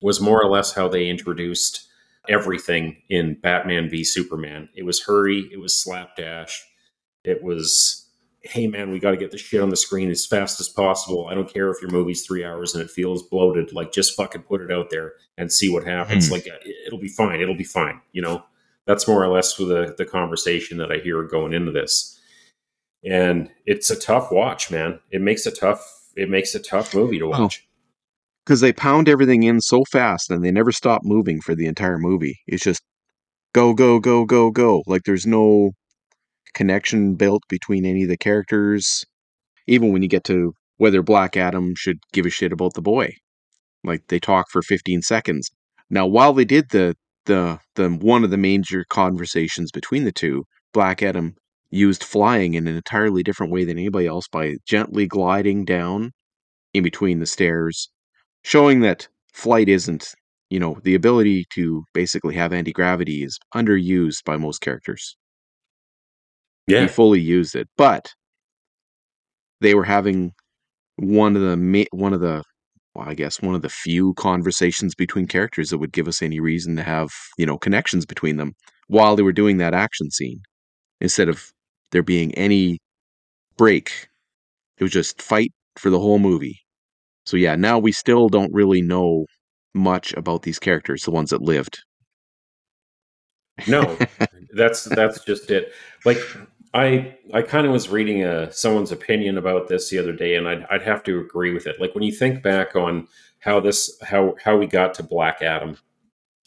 [0.00, 1.88] was more or less how they introduced
[2.28, 4.68] everything in Batman v Superman.
[4.74, 6.64] It was hurry, it was slapdash,
[7.24, 8.05] it was
[8.46, 11.28] hey man, we got to get this shit on the screen as fast as possible.
[11.28, 14.42] I don't care if your movie's 3 hours and it feels bloated, like just fucking
[14.42, 16.28] put it out there and see what happens.
[16.28, 16.34] Hmm.
[16.34, 18.44] Like uh, it'll be fine, it'll be fine, you know.
[18.86, 22.16] That's more or less the the conversation that I hear going into this
[23.04, 27.18] and it's a tough watch man it makes a tough it makes a tough movie
[27.18, 27.66] to watch
[28.44, 31.98] Because they pound everything in so fast and they never stop moving for the entire
[31.98, 32.38] movie.
[32.46, 32.80] It's just
[33.52, 34.82] go, go, go, go, go.
[34.86, 35.72] Like there's no
[36.56, 39.04] connection built between any of the characters.
[39.68, 43.12] Even when you get to whether Black Adam should give a shit about the boy.
[43.84, 45.50] Like they talk for 15 seconds.
[45.90, 50.44] Now, while they did the the the one of the major conversations between the two,
[50.72, 51.34] Black Adam
[51.70, 56.12] used flying in an entirely different way than anybody else by gently gliding down
[56.72, 57.90] in between the stairs,
[58.42, 60.14] showing that flight isn't,
[60.50, 65.16] you know, the ability to basically have anti gravity is underused by most characters.
[66.66, 68.12] Yeah He fully used it, but
[69.60, 70.32] they were having
[70.96, 72.42] one of the one of the
[72.94, 76.40] well, I guess one of the few conversations between characters that would give us any
[76.40, 78.54] reason to have, you know, connections between them
[78.88, 80.40] while they were doing that action scene.
[81.00, 81.52] Instead of
[81.92, 82.78] there being any
[83.56, 84.08] break.
[84.78, 86.60] It was just fight for the whole movie.
[87.26, 89.26] So yeah, now we still don't really know
[89.74, 91.78] much about these characters, the ones that lived.
[93.66, 93.96] no
[94.54, 95.72] that's that's just it
[96.04, 96.18] like
[96.74, 100.48] i i kind of was reading a someone's opinion about this the other day and
[100.48, 101.80] I'd, I'd have to agree with it.
[101.80, 103.08] Like when you think back on
[103.40, 105.78] how this how how we got to black adam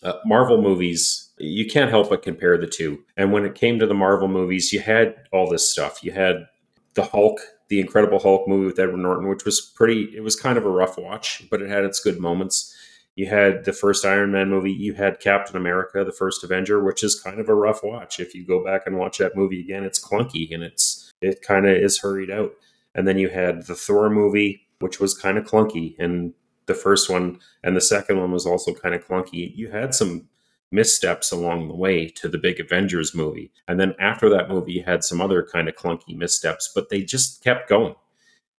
[0.04, 3.04] uh, marvel movies you can't help but compare the two.
[3.16, 6.04] And when it came to the marvel movies you had all this stuff.
[6.04, 6.48] You had
[6.94, 10.58] the hulk the incredible hulk movie with edward norton which was pretty it was kind
[10.58, 12.76] of a rough watch but it had its good moments
[13.20, 14.72] you had the first Iron Man movie.
[14.72, 18.18] You had Captain America, the first Avenger, which is kind of a rough watch.
[18.18, 21.68] If you go back and watch that movie again, it's clunky and it's it kind
[21.68, 22.54] of is hurried out.
[22.96, 26.34] And then you had the Thor movie, which was kind of clunky, and
[26.68, 29.54] the first one and the second one was also kind of clunky.
[29.54, 30.30] You had some
[30.72, 34.84] missteps along the way to the big Avengers movie, and then after that movie, you
[34.84, 37.96] had some other kind of clunky missteps, but they just kept going.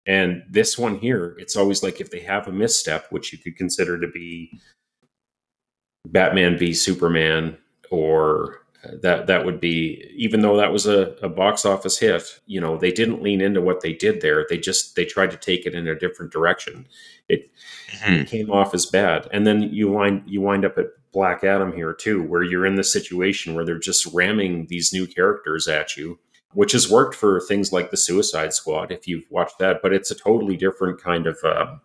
[0.06, 3.56] And this one here, it's always like if they have a misstep, which you could
[3.56, 4.58] consider to be
[6.06, 7.58] Batman v Superman,
[7.90, 12.40] or uh, that that would be even though that was a, a box office hit,
[12.46, 14.46] you know, they didn't lean into what they did there.
[14.48, 16.86] They just they tried to take it in a different direction.
[17.28, 17.50] It,
[18.06, 19.28] it came off as bad.
[19.32, 22.76] And then you wind you wind up at Black Adam here too, where you're in
[22.76, 26.18] the situation where they're just ramming these new characters at you
[26.52, 29.80] which has worked for things like the Suicide Squad, if you've watched that.
[29.82, 31.38] But it's a totally different kind of.
[31.44, 31.76] Uh,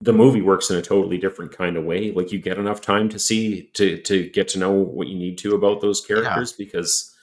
[0.00, 2.12] the movie works in a totally different kind of way.
[2.12, 5.38] Like you get enough time to see to to get to know what you need
[5.38, 7.14] to about those characters because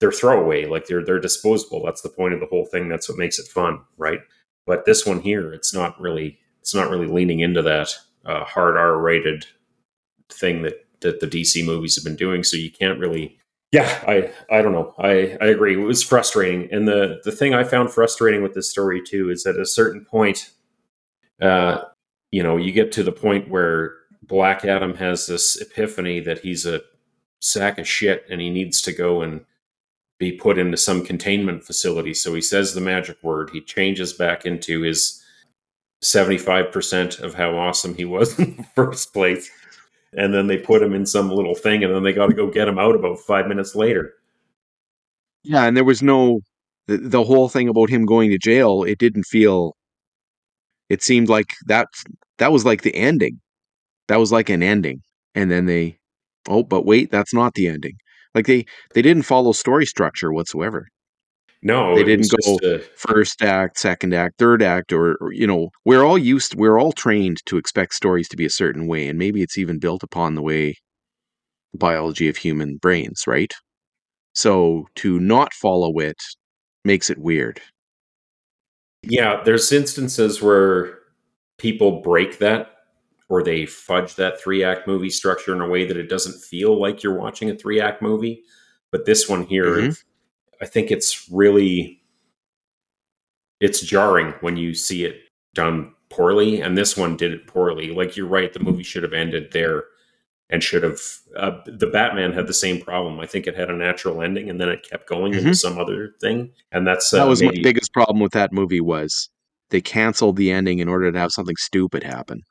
[0.00, 0.66] they're throwaway.
[0.66, 1.82] Like they're they're disposable.
[1.84, 2.88] That's the point of the whole thing.
[2.88, 4.20] That's what makes it fun, right?
[4.66, 8.76] But this one here, it's not really it's not really leaning into that uh, hard
[8.76, 9.46] R rated
[10.28, 12.44] thing that that the DC movies have been doing.
[12.44, 13.39] So you can't really
[13.72, 14.94] yeah, I I don't know.
[14.98, 15.74] I I agree.
[15.74, 19.46] It was frustrating, and the the thing I found frustrating with this story too is
[19.46, 20.50] at a certain point,
[21.40, 21.82] uh,
[22.30, 26.66] you know, you get to the point where Black Adam has this epiphany that he's
[26.66, 26.80] a
[27.40, 29.44] sack of shit and he needs to go and
[30.18, 32.12] be put into some containment facility.
[32.12, 33.50] So he says the magic word.
[33.52, 35.22] He changes back into his
[36.02, 39.50] 75% of how awesome he was in the first place.
[40.12, 42.50] And then they put him in some little thing and then they got to go
[42.50, 44.14] get him out about five minutes later.
[45.42, 46.40] Yeah, and there was no
[46.86, 48.82] the, the whole thing about him going to jail.
[48.82, 49.76] It didn't feel.
[50.88, 51.86] It seemed like that
[52.38, 53.40] that was like the ending.
[54.08, 55.02] That was like an ending,
[55.36, 55.98] and then they,
[56.48, 57.94] oh, but wait, that's not the ending.
[58.34, 60.88] Like they they didn't follow story structure whatsoever.
[61.62, 65.70] No, They didn't go- a- First act, second act, third act, or, or you know,
[65.84, 69.18] we're all used, we're all trained to expect stories to be a certain way, and
[69.18, 70.76] maybe it's even built upon the way
[71.74, 73.52] biology of human brains, right?
[74.34, 76.16] So to not follow it
[76.84, 77.60] makes it weird.
[79.02, 80.98] Yeah, there's instances where
[81.58, 82.74] people break that
[83.28, 86.80] or they fudge that three act movie structure in a way that it doesn't feel
[86.80, 88.42] like you're watching a three act movie.
[88.90, 90.02] But this one here, Mhm.
[90.60, 92.02] I think it's really
[93.60, 95.16] it's jarring when you see it
[95.54, 97.90] done poorly, and this one did it poorly.
[97.92, 99.84] Like you're right, the movie should have ended there
[100.48, 100.98] and should have.
[101.36, 103.20] Uh, the Batman had the same problem.
[103.20, 105.56] I think it had a natural ending, and then it kept going into Mhm.
[105.56, 108.80] some other thing, and that's uh, that was maybe, my biggest problem with that movie
[108.80, 109.28] was
[109.70, 112.42] they canceled the ending in order to have something stupid happen.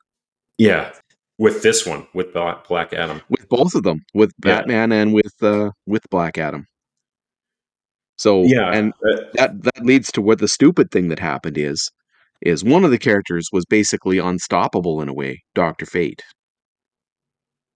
[0.58, 0.92] Yeah,
[1.38, 3.20] with this one, with Black, Adam.
[3.28, 4.58] With both of them, with Yeah.
[4.60, 6.66] Batman and with uh with Black Adam.
[8.20, 11.90] So Yeah, and uh, that that leads to what the stupid thing that happened is
[12.42, 16.22] is one of the characters was basically unstoppable in a way, Doctor Fate.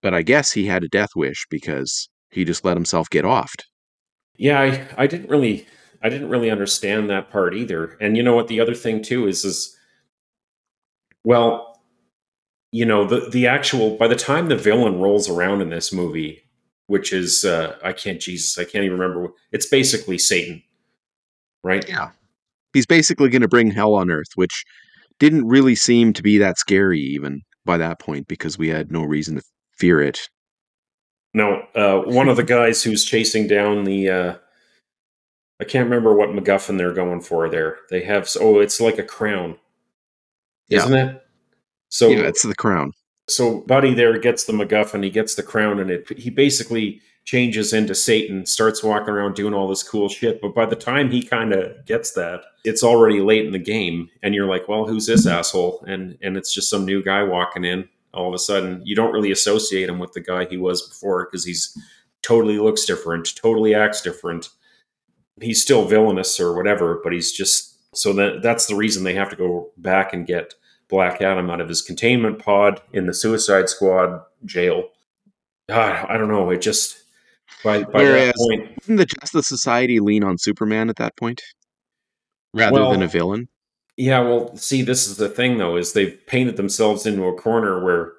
[0.03, 3.63] But I guess he had a death wish because he just let himself get offed.
[4.37, 4.61] yeah.
[4.61, 5.67] I, I didn't really,
[6.03, 7.97] I didn't really understand that part either.
[7.99, 8.49] And you know what?
[8.49, 9.75] The other thing too is, is
[11.25, 11.81] well,
[12.71, 16.44] you know, the the actual by the time the villain rolls around in this movie,
[16.87, 19.33] which is uh, I can't, Jesus, I can't even remember.
[19.53, 20.63] It's basically Satan,
[21.63, 21.87] right?
[21.89, 22.11] Yeah.
[22.73, 24.65] He's basically going to bring hell on earth, which
[25.19, 29.03] didn't really seem to be that scary even by that point because we had no
[29.03, 29.43] reason to
[29.73, 30.29] fear it.
[31.33, 34.09] No, uh, one of the guys who's chasing down the.
[34.09, 34.35] Uh,
[35.61, 37.79] I can't remember what MacGuffin they're going for there.
[37.91, 39.57] They have oh, it's like a crown,
[40.69, 40.79] Yeah.
[40.81, 41.27] isn't it?
[41.89, 42.93] So yeah, it's the crown.
[43.29, 47.73] So Buddy there gets the MacGuffin, he gets the crown, and it he basically changes
[47.73, 50.41] into Satan, starts walking around doing all this cool shit.
[50.43, 54.11] But by the time he kind of gets that, it's already late in the game,
[54.23, 55.85] and you're like, well, who's this asshole?
[55.87, 57.89] And and it's just some new guy walking in.
[58.13, 61.25] All of a sudden, you don't really associate him with the guy he was before
[61.25, 61.77] because he's
[62.23, 64.51] totally looks different, totally acts different.
[65.41, 69.31] He's still villainous or whatever, but he's just so that that's the reason they have
[69.31, 70.55] to go back and get
[70.89, 74.89] Black Adam out of his containment pod in the Suicide Squad jail.
[75.69, 76.51] God, I don't know.
[76.51, 76.99] It just
[77.63, 81.43] by by Whereas- that point, Didn't the Justice Society lean on Superman at that point?
[82.53, 83.49] Rather Well- than a villain?
[83.97, 84.21] yeah.
[84.21, 88.13] Well, see, this is the thing though: is they've painted themselves into a corner where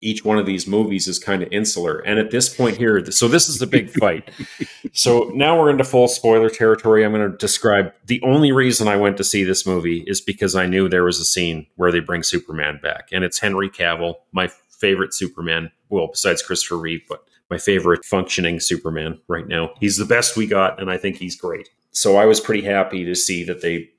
[0.00, 1.98] each one of these movies is kind of insular.
[1.98, 4.30] And at this point here, so this is the big fight.
[4.92, 7.04] so now we're into full spoiler territory.
[7.04, 10.54] I'm going to describe the only reason I went to see this movie is because
[10.54, 14.14] I knew there was a scene where they bring Superman back, and it's Henry Cavill,
[14.32, 15.72] my favorite Superman.
[15.88, 19.70] Well, besides Christopher Reeve, but my favorite functioning Superman right now.
[19.80, 21.68] He's the best we got, and I think he's great.
[21.90, 23.90] So I was pretty happy to see that they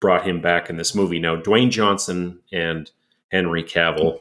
[0.00, 1.18] brought him back in this movie.
[1.18, 2.90] Now, Dwayne Johnson and
[3.30, 4.18] Henry Cavill,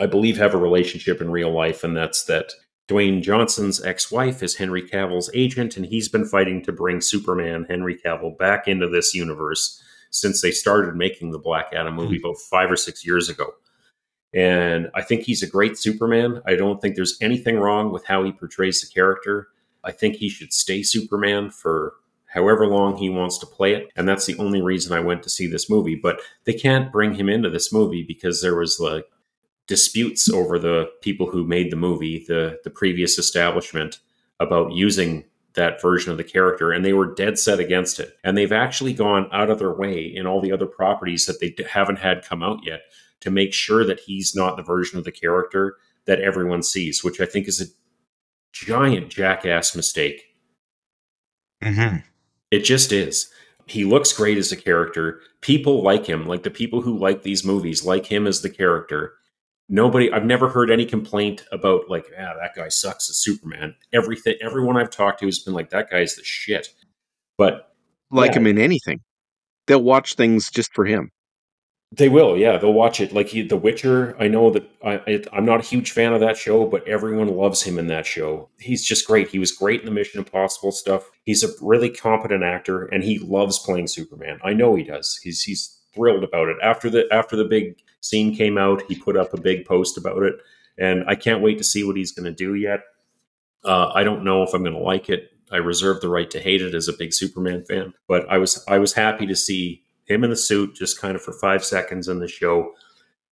[0.00, 2.52] I believe, have a relationship in real life, and that's that
[2.88, 7.66] Dwayne Johnson's ex wife is Henry Cavill's agent, and he's been fighting to bring Superman,
[7.68, 12.26] Henry Cavill, back into this universe since they started making the Black Adam movie hmm.
[12.26, 13.46] about five or six years ago.
[14.32, 16.40] And I think he's a great Superman.
[16.46, 19.48] I don't think there's anything wrong with how he portrays the character.
[19.84, 21.94] I think he should stay Superman for
[22.26, 23.88] however long he wants to play it.
[23.96, 25.96] And that's the only reason I went to see this movie.
[25.96, 29.04] But they can't bring him into this movie because there was like
[29.70, 34.00] disputes over the people who made the movie, the the previous establishment,
[34.40, 38.16] about using that version of the character, and they were dead set against it.
[38.24, 41.54] And they've actually gone out of their way in all the other properties that they
[41.68, 42.82] haven't had come out yet
[43.20, 47.20] to make sure that he's not the version of the character that everyone sees, which
[47.20, 47.66] I think is a
[48.52, 50.20] giant jackass mistake.
[51.62, 51.98] Mm-hmm.
[52.50, 53.30] It just is.
[53.66, 55.20] He looks great as a character.
[55.42, 56.26] People like him.
[56.26, 59.12] Like the people who like these movies like him as the character.
[59.72, 63.74] Nobody I've never heard any complaint about like, ah, that guy sucks as Superman.
[63.92, 66.68] Everything everyone I've talked to has been like, that guy's the shit.
[67.38, 67.72] But
[68.10, 68.38] Like Yeah.
[68.38, 69.00] him in anything.
[69.68, 71.10] They'll watch things just for him.
[71.92, 72.56] They will, yeah.
[72.56, 73.12] They'll watch it.
[73.12, 76.20] Like he, The Witcher, I know that I, it, I'm not a huge fan of
[76.20, 78.48] that show, but everyone loves him in that show.
[78.58, 79.28] He's just great.
[79.28, 81.08] He was great in the Mission Impossible stuff.
[81.24, 84.38] He's a really competent actor, and he loves playing Superman.
[84.44, 85.18] I know he does.
[85.22, 86.56] He's he's thrilled about it.
[86.62, 90.22] After the after the big scene came out, he put up a big post about
[90.22, 90.34] it,
[90.78, 92.80] and I can't wait to see what he's going to do yet.
[93.64, 95.30] Uh, I don't know if I'm going to like it.
[95.52, 98.64] I reserve the right to hate it as a big Superman fan, but I was
[98.68, 102.08] I was happy to see him in the suit just kind of for five seconds
[102.08, 102.72] in the show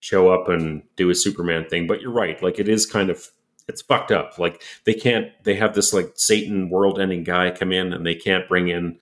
[0.00, 1.86] show up and do a Superman thing.
[1.86, 3.28] But you're right, like it is kind of
[3.68, 4.38] it's fucked up.
[4.38, 8.14] Like they can't they have this like Satan world ending guy come in and they
[8.14, 8.98] can't bring in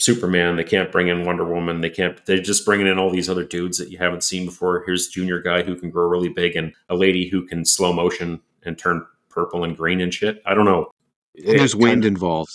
[0.00, 3.28] Superman, they can't bring in Wonder Woman, they can't they're just bringing in all these
[3.28, 4.82] other dudes that you haven't seen before.
[4.84, 8.40] Here's junior guy who can grow really big and a lady who can slow motion
[8.64, 10.42] and turn purple and green and shit.
[10.46, 10.90] I don't know.
[11.36, 12.52] And there's wind involved.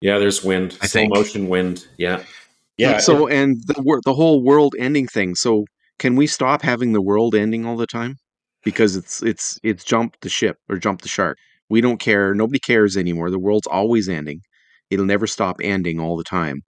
[0.00, 0.78] Yeah, there's wind.
[0.80, 1.14] I slow think.
[1.14, 1.86] motion wind.
[1.96, 2.22] Yeah.
[2.76, 2.98] Yeah.
[2.98, 5.34] So and the the whole world ending thing.
[5.34, 5.64] So
[5.98, 8.16] can we stop having the world ending all the time?
[8.64, 11.38] Because it's it's it's jumped the ship or jumped the shark.
[11.68, 12.34] We don't care.
[12.34, 13.30] Nobody cares anymore.
[13.30, 14.42] The world's always ending.
[14.90, 16.62] It'll never stop ending all the time.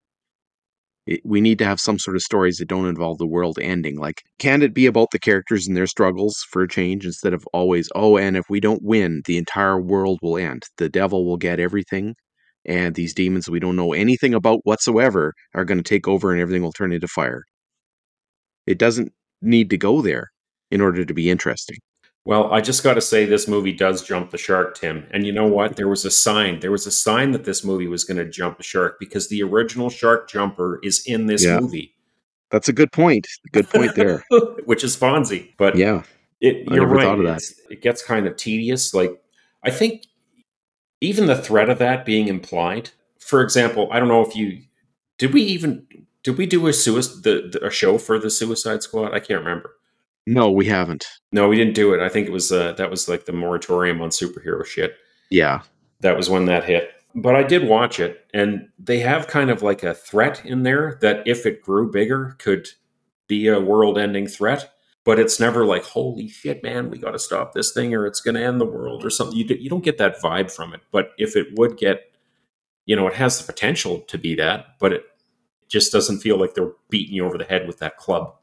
[1.07, 3.97] It, we need to have some sort of stories that don't involve the world ending.
[3.99, 7.45] Like, can it be about the characters and their struggles for a change instead of
[7.53, 10.63] always, oh, and if we don't win, the entire world will end.
[10.77, 12.15] The devil will get everything,
[12.65, 16.41] and these demons we don't know anything about whatsoever are going to take over and
[16.41, 17.43] everything will turn into fire.
[18.65, 19.13] It doesn't
[19.43, 20.31] need to go there
[20.71, 21.79] in order to be interesting.
[22.27, 25.07] Well, I just got to say, this movie does jump the shark, Tim.
[25.13, 25.77] And you know what?
[25.77, 26.59] There was a sign.
[26.59, 29.45] There was a sign that this movie was going to jump the shark because the
[29.45, 31.61] original shark jumper is in this Yeah.
[31.61, 31.95] movie,
[32.51, 33.29] That's a good point.
[33.53, 34.25] Good point there.
[34.65, 35.53] which is Fonzie.
[35.57, 36.03] But Yeah.
[36.41, 37.05] it, you're right.
[37.05, 37.43] thought of that.
[37.71, 38.93] It gets kind of tedious.
[38.93, 39.13] Like,
[39.63, 40.03] I think
[41.01, 42.91] even the threat of that being implied.
[43.21, 44.63] For example, I don't know if you
[45.19, 45.87] did we even
[46.25, 49.15] did we do a suicide the, the, a show for the Suicide Squad?
[49.15, 49.77] I can't remember.
[50.27, 51.07] No, we haven't.
[51.31, 52.01] No, we didn't do it.
[52.01, 54.97] I think it was uh, that was like the moratorium on superhero shit.
[55.31, 55.63] Yeah.
[56.01, 56.91] That was when that hit.
[57.15, 60.99] But I did watch it, and they have kind of like a threat in there
[61.01, 62.69] that if it grew bigger, could
[63.27, 64.73] be a world-ending threat.
[65.05, 68.21] But it's never like, holy shit, man, we got to stop this thing, or it's
[68.21, 69.39] going to end the world, or something.
[69.39, 70.81] You d- you don't get that vibe from it.
[70.91, 72.13] But if it would get,
[72.85, 75.05] you know, it has the potential to be that, but it
[75.69, 78.35] just doesn't feel like they're beating you over the head with that club.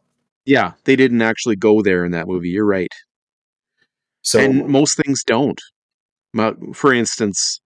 [0.45, 0.73] Yeah.
[0.83, 2.49] They didn't actually go there in that movie.
[2.49, 2.91] You're right.
[4.21, 5.59] So and most things don't.
[6.73, 7.59] For instance,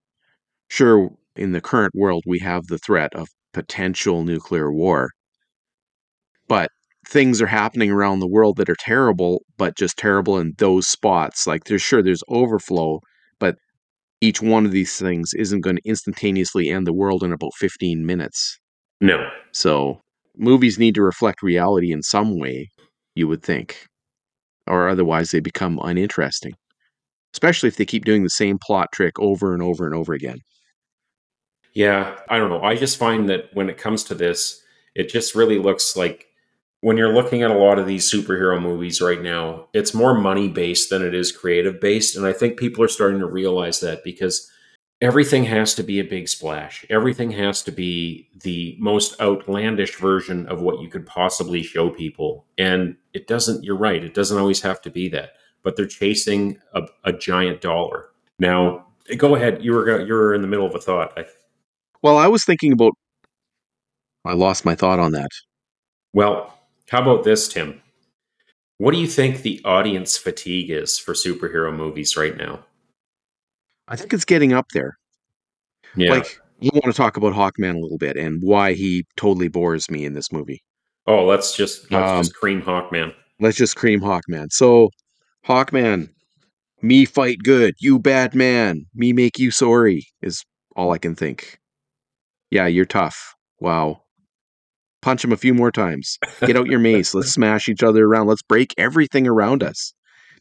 [0.69, 5.11] sure, in the current world, we have the threat of potential nuclear war,
[6.47, 6.69] but
[7.07, 11.47] things are happening around the world that are terrible, but just terrible in those spots.
[11.47, 12.99] Like, there's sure there's overflow,
[13.39, 13.55] but
[14.19, 18.05] each one of these things isn't going to instantaneously end the world in about 15
[18.05, 18.59] minutes.
[18.99, 20.01] no, So,
[20.37, 22.69] movies need to reflect reality in some way,
[23.15, 23.87] you would think,
[24.67, 26.53] or otherwise they become uninteresting,
[27.33, 30.39] especially if they keep doing the same plot trick over and over and over again.
[31.73, 32.63] Yeah, I don't know.
[32.63, 34.61] I just find that when it comes to this,
[34.95, 36.25] it just really looks like
[36.81, 40.47] when you're looking at a lot of these superhero movies right now, it's more money
[40.47, 42.15] based than it is creative based.
[42.15, 44.51] And I think people are starting to realize that because
[45.01, 46.85] everything has to be a big splash.
[46.89, 52.45] Everything has to be the most outlandish version of what you could possibly show people.
[52.57, 55.31] And it doesn't, you're right, it doesn't always have to be that.
[55.63, 58.09] But they're chasing a, a giant dollar.
[58.39, 59.63] Now, go ahead.
[59.63, 61.13] You were you were in the middle of a thought.
[61.17, 61.25] I
[62.01, 62.93] Well, I was thinking about.
[64.25, 65.29] I lost my thought on that.
[66.13, 66.53] Well,
[66.89, 67.81] how about this, Tim?
[68.77, 72.65] What do you think the audience fatigue is for superhero movies right now?
[73.87, 74.97] I think it's getting up there.
[75.95, 76.11] Yeah.
[76.11, 79.89] Like, you want to talk about Hawkman a little bit and why he totally bores
[79.89, 80.61] me in this movie.
[81.05, 83.13] oh, let's just let's Um, just cream Hawkman.
[83.39, 84.47] Let's just cream Hawkman.
[84.51, 84.89] So,
[85.47, 86.09] Hawkman,
[86.81, 90.43] me fight good, you bad man, me make you sorry is
[90.75, 91.59] all I can think.
[92.51, 93.35] Yeah, you're tough.
[93.59, 94.01] Wow.
[95.01, 96.17] Punch him a few more times.
[96.41, 97.13] Get out your mace.
[97.13, 98.27] Let's smash each other around.
[98.27, 99.93] Let's break everything around us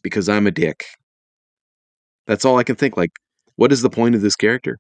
[0.02, 0.84] because I'm a dick.
[2.26, 2.96] That's all I can think.
[2.96, 3.12] Like,
[3.56, 4.78] what is the point of this character?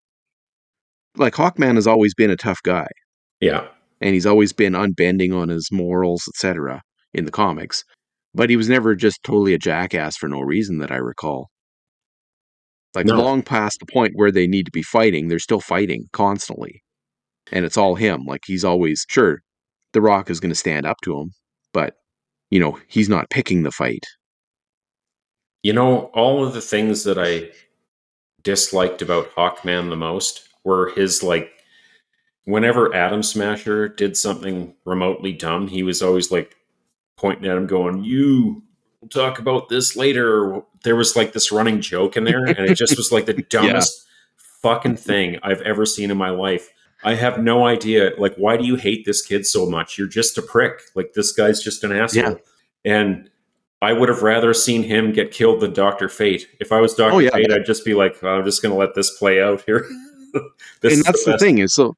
[1.16, 2.88] Like, Hawkman has always been a tough guy
[3.40, 3.68] Yeah.
[4.00, 6.82] and he's always been unbending on his morals, etc.
[7.14, 7.84] in the comics.
[8.34, 11.48] But he was never just totally a jackass for no reason that I recall.
[12.94, 13.14] Like No.
[13.16, 16.82] long past the point where they need to be fighting, they're still fighting constantly.
[17.52, 18.24] And it's all him.
[18.26, 19.40] Like he's always sure
[19.92, 21.30] the rock is gonna stand up to him,
[21.72, 21.94] but
[22.50, 24.04] you know, he's not picking the fight.
[25.62, 27.50] You know, all of the things that I
[28.46, 31.50] disliked about Hawkman the most were his like
[32.44, 36.54] whenever Atom Smasher did something remotely dumb, he was always like
[37.16, 38.62] pointing at him, going, "You."
[39.02, 40.62] We'll talk about this later.
[40.82, 44.06] There was like this running joke in there, and it just was like the dumbest
[44.62, 46.70] fucking thing I've ever seen in my life.
[47.04, 48.12] I have no idea.
[48.16, 49.98] Like, why do you hate this kid so much?
[49.98, 50.80] You're just a prick.
[50.94, 52.38] Like, this guy's just an asshole.
[52.84, 53.30] And
[53.86, 56.48] I would have rather seen him get killed than Doctor Fate.
[56.58, 57.30] If I was Doctor Oh, yeah.
[57.30, 59.86] Fate, I'd just be like, I'm just going to let this play out here.
[60.82, 61.94] This and that's the, best- thing is so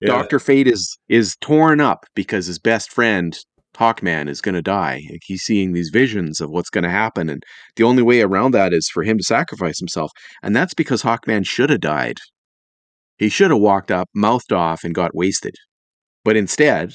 [0.00, 0.08] Yeah.
[0.08, 3.36] Doctor Fate is is torn up because his best friend
[3.76, 5.02] Hawkman is going to die.
[5.24, 7.42] He's seeing these visions of what's going to happen, and
[7.74, 10.12] the only way around that is for him to sacrifice himself.
[10.44, 12.18] And that's because Hawkman should have died.
[13.18, 15.56] He should have walked up, mouthed off, and got wasted.
[16.24, 16.94] But instead,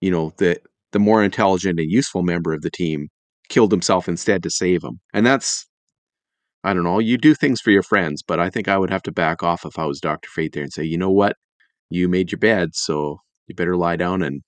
[0.00, 0.60] you know, the
[0.92, 3.08] the more intelligent and useful member of the team
[3.50, 4.98] killed himself instead to save him.
[5.12, 5.66] And that's
[6.64, 9.02] I don't know, you do things for your friends, but I think I would have
[9.04, 10.28] to back off if I was Dr.
[10.28, 11.36] Fate there and say, you know what?
[11.88, 14.42] You made your bed, so you better lie down and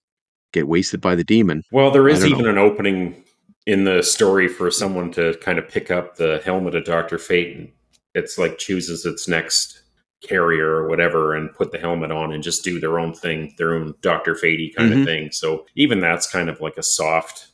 [0.53, 1.63] get wasted by the demon.
[1.73, 3.25] Well, there is I is don't even an opening
[3.67, 7.57] in the story for someone to kind of pick up the helmet of Doctor Fate,
[7.57, 7.71] and
[8.15, 9.81] it's like chooses its next
[10.23, 13.75] carrier or whatever, and put the helmet on and just do their own thing, their
[13.75, 15.01] own Doctor Fatey kind Mhm.
[15.01, 15.33] of thing.
[15.33, 17.52] So even that's kind of like a soft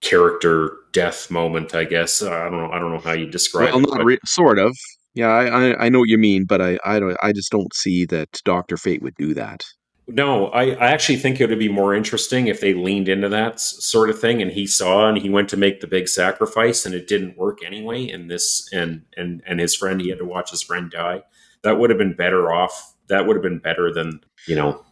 [0.00, 2.22] character death moment, I guess.
[2.22, 2.70] I don't know.
[2.70, 3.88] I don't know how you describe Well, it.
[3.90, 4.76] not re- sort of.
[5.14, 8.04] Yeah, I, I know what you mean, but I I don't I just don't see
[8.06, 9.62] that Doctor Fate would do that.
[10.08, 13.54] No, I, I actually think it would be more interesting if they leaned into that
[13.54, 16.86] s- sort of thing and he saw and he went to make the big sacrifice
[16.86, 20.24] and it didn't work anyway and this and and and his friend he had to
[20.24, 21.22] watch his friend die.
[21.62, 22.94] That would have been better off.
[23.08, 24.84] That would have been better than, you know,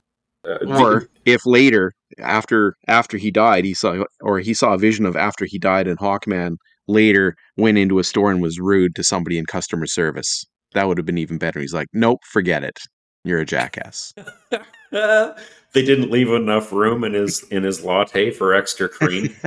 [0.47, 4.79] uh, the- Or if later after after he died, he saw or he saw a
[4.79, 8.95] vision of after he died, and Hawkman later went into a store and was rude
[8.97, 10.45] to somebody in customer service.
[10.75, 11.61] That would have been even better.
[11.61, 12.79] He's like, nope, forget it.
[13.25, 14.13] You're a jackass.
[14.91, 19.35] they didn't leave enough room in his in his latte for extra cream.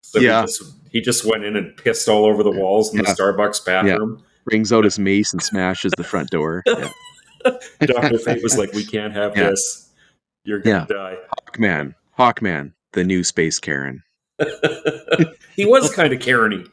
[0.00, 0.40] So Yeah.
[0.40, 3.66] he just he just went in and pissed all over the walls in the Starbucks
[3.66, 4.22] bathroom.
[4.46, 6.62] Brings out his mace and smashes the front door.
[6.66, 6.88] Yeah.
[7.80, 8.16] Dr.
[8.18, 9.50] Fate was like, We can't have Yeah.
[9.50, 9.87] this.
[10.44, 11.16] You're gonna die.
[11.48, 14.02] Hawkman, Hawkman, the new space Karen.
[15.56, 16.66] he was kind of Karen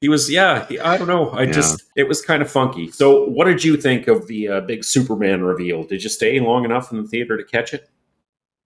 [0.00, 0.66] He was, yeah.
[0.66, 1.30] He, I don't know.
[1.30, 1.52] I Yeah.
[1.52, 2.90] just, it was kind of funky.
[2.90, 5.84] So, what did you think of the uh, big Superman reveal?
[5.84, 7.88] Did you stay long enough in the theater to catch it?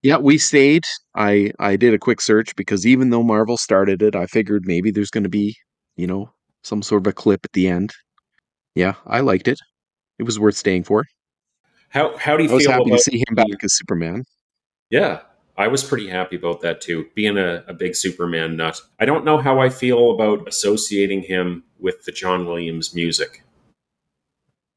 [0.03, 0.83] Yeah, we stayed.
[1.15, 4.91] I I did a quick search because even though Marvel started it, I figured maybe
[4.91, 5.55] there's going to be,
[5.95, 6.31] you know,
[6.63, 7.91] some sort of a clip at the end.
[8.75, 9.59] Yeah, I liked it.
[10.17, 11.05] It was worth staying for.
[11.91, 14.23] How How do you I was feel happy about to see him back as Superman.
[14.89, 15.21] Yeah,
[15.57, 17.07] I was pretty happy about that too.
[17.15, 21.63] Being a, a big Superman nut, I don't know how I feel about associating him
[21.79, 23.43] with the John Williams music.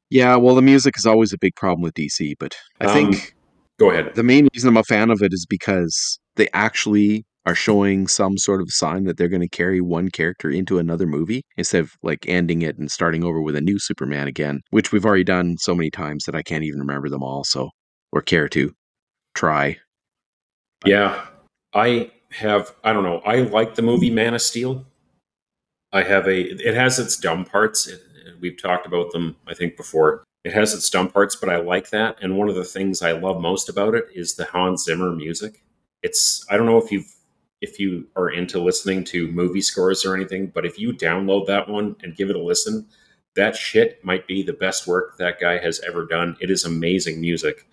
[0.09, 3.35] Yeah, well, the music is always a big problem with DC, but I Um, think
[3.79, 4.13] Go ahead.
[4.15, 8.37] the main reason I'm a fan of it is because they actually are showing some
[8.37, 11.91] sort of sign that they're going to carry one character into another movie instead of
[12.01, 15.57] like ending it and starting over with a new Superman again, which we've already done
[15.59, 17.43] so many times that I can't even remember them all.
[17.43, 17.69] So,
[18.11, 18.73] or care to
[19.35, 19.77] try.
[20.85, 21.25] Yeah,
[21.73, 22.73] I have.
[22.83, 23.19] I don't know.
[23.19, 24.85] I like the movie Man of Steel.
[25.93, 26.41] I have a.
[26.41, 27.87] It has its dumb parts.
[27.87, 28.01] It,
[28.39, 30.23] we've talked about them, I think, before.
[30.43, 32.17] It has its dumb parts, but I like that.
[32.21, 35.63] And one of the things I love most about it is the Hans Zimmer music.
[36.01, 36.45] It's.
[36.49, 37.13] I don't know if you've
[37.65, 41.67] if you are into listening to movie scores or anything, but if you download that
[41.67, 42.85] one and give it a listen,
[43.35, 46.37] that shit might be the best work that guy has ever done.
[46.39, 47.67] It is amazing music.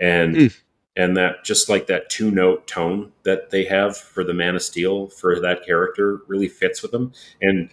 [0.00, 0.56] And Mm.
[0.96, 4.62] and that just like that two note tone that they have for the Man of
[4.62, 7.12] Steel for that character really fits with them.
[7.40, 7.70] And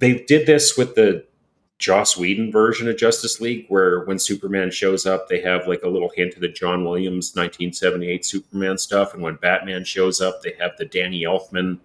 [0.00, 1.24] they did this with the
[1.78, 5.88] Joss Whedon version of Justice League, where when Superman shows up, they have like a
[5.88, 9.12] little hint of the John Williams 1978 Superman stuff.
[9.12, 11.78] And when Batman shows up, they have the Danny Elfman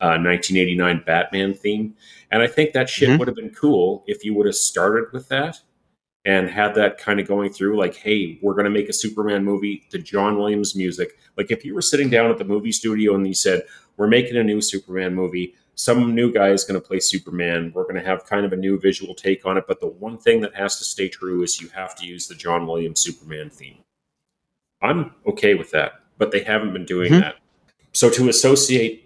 [0.00, 1.94] uh, 1989 Batman theme.
[2.30, 3.18] And I think that shit Mhm.
[3.18, 5.58] would have been cool if you would have started with that
[6.24, 9.44] and had that kind of going through like hey we're going to make a superman
[9.44, 13.14] movie to john williams music like if you were sitting down at the movie studio
[13.14, 13.62] and you said
[13.96, 17.84] we're making a new superman movie some new guy is going to play superman we're
[17.84, 20.40] going to have kind of a new visual take on it but the one thing
[20.40, 23.78] that has to stay true is you have to use the john williams superman theme
[24.82, 27.20] i'm okay with that but they haven't been doing Mhm.
[27.20, 27.36] that
[27.92, 29.04] so to associate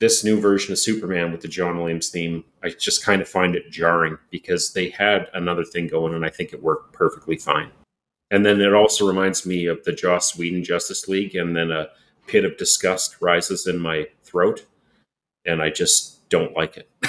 [0.00, 3.54] this new version of Superman with the John Williams theme, I just kind of find
[3.54, 7.70] it jarring because they had another thing going and I think it worked perfectly fine.
[8.32, 11.90] And then it also reminds me of the Joss Whedon Justice League, and then a
[12.26, 14.66] pit of disgust rises in my throat,
[15.46, 16.88] and I just don't like it.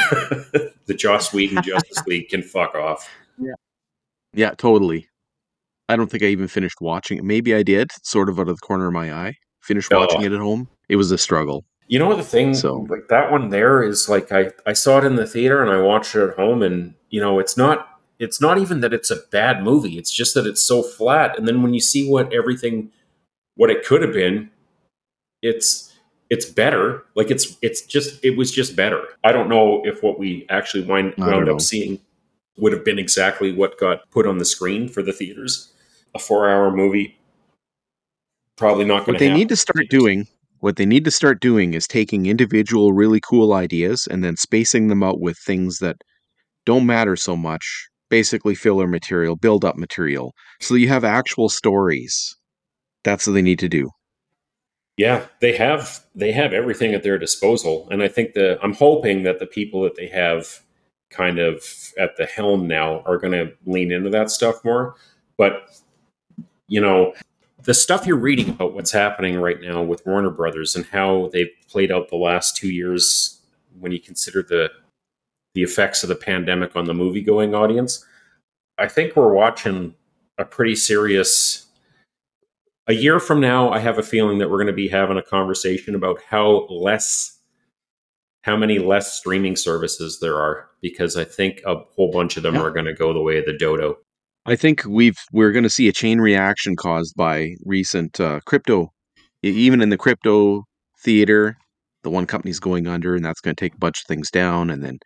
[0.86, 3.10] the Joss Whedon Justice League can fuck off.
[3.38, 3.54] Yeah,
[4.34, 5.08] yeah, totally.
[5.90, 7.24] I don't think I even finished watching it.
[7.24, 9.36] Maybe I did, sort of out of the corner of my eye.
[9.62, 10.00] Finished Oh.
[10.00, 10.68] watching it at home.
[10.90, 11.66] It was a struggle.
[11.88, 15.04] You know the thing, So- like that one there is like I I saw it
[15.04, 17.88] in the theater and I watched it at home, and you know it's not
[18.20, 19.98] it's not even that it's a bad movie.
[19.98, 22.92] It's just that it's so flat, and then when you see what everything
[23.56, 24.50] what it could have been,
[25.42, 25.93] it's
[26.34, 27.06] it's better.
[27.14, 29.04] Like it's it's just it was just better.
[29.24, 32.00] I don't know if what we actually wind, wound up seeing
[32.58, 35.72] would have been exactly what got put on the screen for the theaters.
[36.16, 37.16] A four hour movie,
[38.56, 40.28] probably not going What they need to start doing,
[40.60, 44.88] what they need to start doing is taking individual really cool ideas and then spacing
[44.88, 45.98] them out with things that
[46.66, 52.36] don't matter so much, basically filler material, build up material, so you have actual stories.
[53.04, 53.92] That's what they need to do.
[54.98, 59.24] Yeah, they have they have everything at their disposal, and I think the I'm hoping
[59.24, 60.60] that the people that they have
[61.10, 61.64] kind of
[61.98, 64.96] at the helm now are going to lean into that stuff more.
[65.38, 65.80] But
[66.68, 67.14] you know,
[67.64, 71.52] the stuff you're reading about what's happening right now with Warner Brothers and how they've
[71.70, 73.41] played out the last two years,
[73.80, 74.70] when you consider the
[75.56, 78.06] the effects of the pandemic on the movie going audience,
[78.78, 79.96] I think we're watching
[80.38, 81.68] a pretty serious
[82.88, 85.24] a year from now, I have a feeling that we're going to be having a
[85.24, 87.40] conversation about how less,
[88.42, 92.56] how many less streaming services there are, because I think a whole bunch of them
[92.56, 92.62] Yeah.
[92.64, 93.98] are going to go the way of the dodo.
[94.46, 98.92] I think we've we're going to see a chain reaction caused by recent uh, crypto,
[99.42, 100.66] even in the crypto
[101.02, 101.56] theater.
[102.04, 104.70] The one company's going under, and that's going to take a bunch of things down.
[104.70, 105.00] And then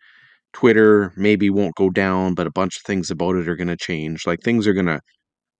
[0.52, 3.76] Twitter maybe won't go down, but a bunch of things about it are going to
[3.76, 4.26] change.
[4.26, 5.00] Like things are going to,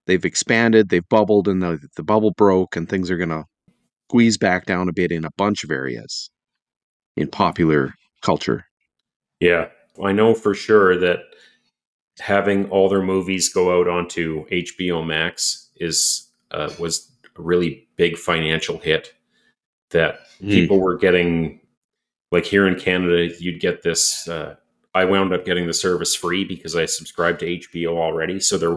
[0.09, 3.45] they've expanded, they've bubbled, and the the bubble broke, and things are going to
[4.09, 6.31] squeeze back down a bit in a bunch of areas
[7.17, 8.65] in popular culture.
[9.39, 9.69] Yeah,
[10.03, 11.21] I know for sure that
[12.19, 18.17] having all their movies go out onto HBO Max is uh, was a really big
[18.17, 19.13] financial hit.
[19.91, 21.61] That people were getting,
[22.31, 24.29] like here in Canada, you'd get this.
[24.29, 24.57] Uh,
[24.95, 28.41] I wound up getting the service free because I subscribed to HBO already.
[28.41, 28.77] So there,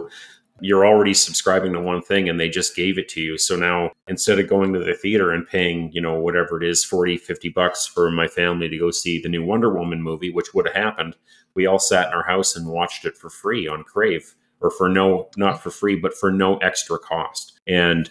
[0.62, 3.36] you're already subscribing to one thing and they just gave it to you.
[3.36, 6.84] So now instead of going to the theater and paying, you know, whatever it is,
[6.84, 10.54] 40, 50 bucks for my family to go see the new Wonder Woman movie, which
[10.54, 11.16] would have happened,
[11.56, 14.88] we all sat in our house and watched it for free on Crave or for
[14.88, 17.58] no, not for free, but for no extra cost.
[17.66, 18.08] And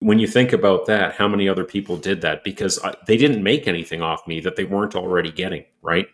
[0.00, 2.44] when you think about that, how many other people did that?
[2.44, 6.08] Because I, they didn't make anything off me that they weren't already getting, right?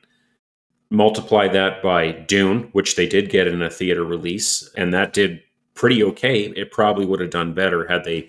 [0.89, 5.43] Multiply that by Dune, which they did get in a theater release, and that did
[5.75, 6.43] pretty okay.
[6.45, 8.29] It probably would have done better had they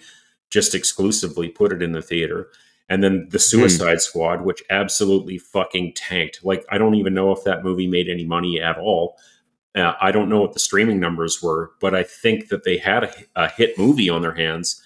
[0.50, 2.50] just exclusively put it in the theater.
[2.90, 6.44] And then the Suicide Squad, which absolutely fucking tanked.
[6.44, 9.16] Like, I don't even know if that movie made any money at all.
[9.74, 13.06] Uh, I don't know what the streaming numbers were, but I think that they had
[13.06, 14.82] a, a hit movie on their hands.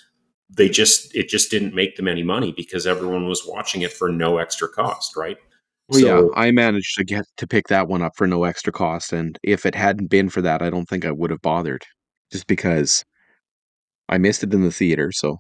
[0.55, 4.09] They just, it just didn't make them any money because everyone was watching it for
[4.09, 5.37] no extra cost, right?
[5.87, 8.71] Well, So- yeah, I managed to get to pick that one up for no extra
[8.71, 11.83] cost, and if it hadn't been for that, I don't think I would have bothered,
[12.31, 13.03] just because
[14.09, 15.11] I missed it in the theater.
[15.11, 15.39] So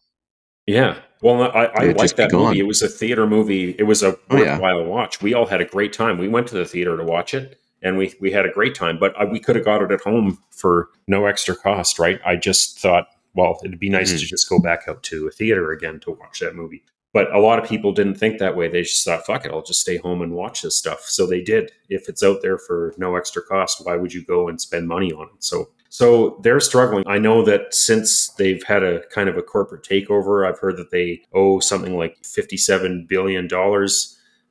[0.65, 0.99] Yeah.
[1.21, 2.59] Well, I, I like that movie.
[2.59, 3.75] It was a theater movie.
[3.79, 4.53] It was a Oh, yeah.
[4.53, 5.21] worthwhile watch.
[5.21, 6.17] We all had a great time.
[6.17, 8.99] We went to the theater to watch it, and we we had a great time.
[8.99, 12.19] But uh, we could have got it at home for no extra cost, right?
[12.25, 14.19] I just thought, well, it'd be nice Mhm.
[14.19, 16.83] to just go back out to a theater again to watch that movie.
[17.13, 18.67] But a lot of people didn't think that way.
[18.67, 21.01] They just thought, fuck it, I'll just stay home and watch this stuff.
[21.05, 21.71] So they did.
[21.89, 25.11] If it's out there for no extra cost, why would you go and spend money
[25.13, 25.43] on it?
[25.43, 27.05] So so they're struggling.
[27.07, 30.91] I know that since they've had a kind of a corporate takeover, I've heard that
[30.91, 33.47] they owe something like $57 billion.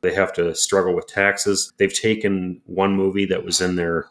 [0.01, 1.70] They have to struggle with taxes.
[1.76, 4.07] They've taken one movie that was in their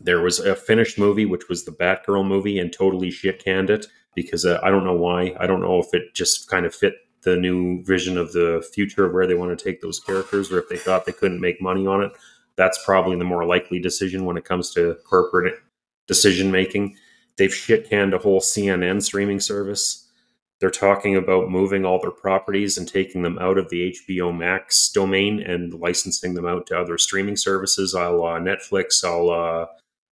[0.00, 3.86] there was a finished movie which was the Batgirl movie and totally shit canned it
[4.14, 5.34] because uh, I don't know why.
[5.40, 9.06] I don't know if it just kind of fit the new vision of the future
[9.06, 11.60] of where they want to take those characters or if they thought they couldn't make
[11.60, 12.12] money on it.
[12.54, 15.52] That's probably the more likely decision when it comes to corporate
[16.06, 16.96] decision making.
[17.36, 20.06] They've shit canned a whole CNN streaming service.
[20.60, 24.90] They're talking about moving all their properties and taking them out of the HBO Max
[24.90, 29.66] domain and licensing them out to other streaming services, a la Netflix, a la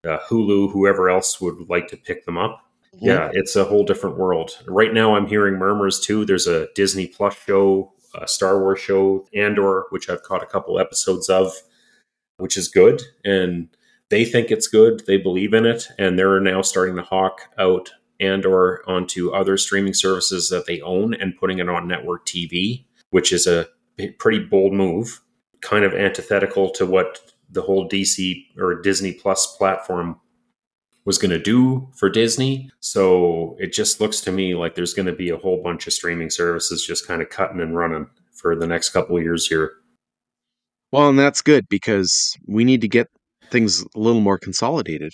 [0.07, 2.65] uh, Hulu, whoever else would like to pick them up.
[2.95, 4.59] Yeah, it's a whole different world.
[4.67, 6.25] Right now, I'm hearing murmurs too.
[6.25, 10.81] There's a Disney Plus show, a Star Wars show, Andor, which I've caught a couple
[10.81, 11.53] episodes of,
[12.39, 13.03] which is good.
[13.25, 13.69] And
[14.11, 15.07] they think it's good.
[15.07, 15.89] They believe in it.
[15.99, 17.91] And they're now starting to hawk out
[18.21, 23.33] Andor onto other streaming services that they own and putting it on network TV, which
[23.33, 23.69] is a
[24.19, 25.21] pretty bold move,
[25.61, 30.21] kind of antithetical to what the whole DC or Disney Plus platform
[31.05, 32.71] was going to do for Disney.
[32.81, 35.93] So it just looks to me like there's going to be a whole bunch of
[35.93, 39.73] streaming services just kind of cutting and running for the next couple years here.
[40.93, 43.09] Well, and that's good because we need to get
[43.51, 45.13] things a little more consolidated.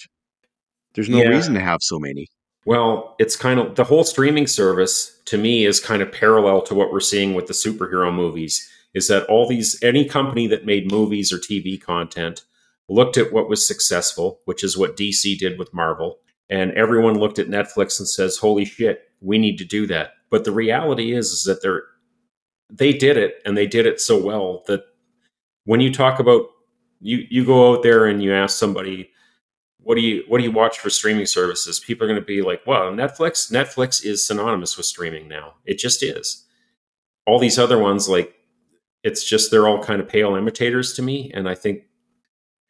[0.94, 1.28] There's no Yeah.
[1.28, 2.28] reason to have so many.
[2.66, 6.74] Well, it's kind of the whole streaming service to me is kind of parallel to
[6.74, 8.68] what we're seeing with the superhero movies.
[8.94, 12.44] Is that all these, any company that made movies or TV content
[12.88, 16.18] looked at what was successful, which is what DC did with Marvel,
[16.48, 20.12] and everyone looked at Netflix and says, holy shit, we need to do that.
[20.30, 21.82] But the reality is, is that they're,
[22.70, 24.84] they did it and they did it so well that
[25.64, 26.46] when you talk about,
[27.04, 29.10] you, you go out there and you ask somebody,
[29.78, 31.78] what do you what do you watch for streaming services?
[31.78, 33.52] People are going to be like, "Well, Netflix.
[33.52, 35.56] Netflix is synonymous with streaming now.
[35.66, 36.46] It just is."
[37.26, 38.34] All these other ones, like,
[39.02, 41.82] it's just they're all kind of pale imitators to me, and I think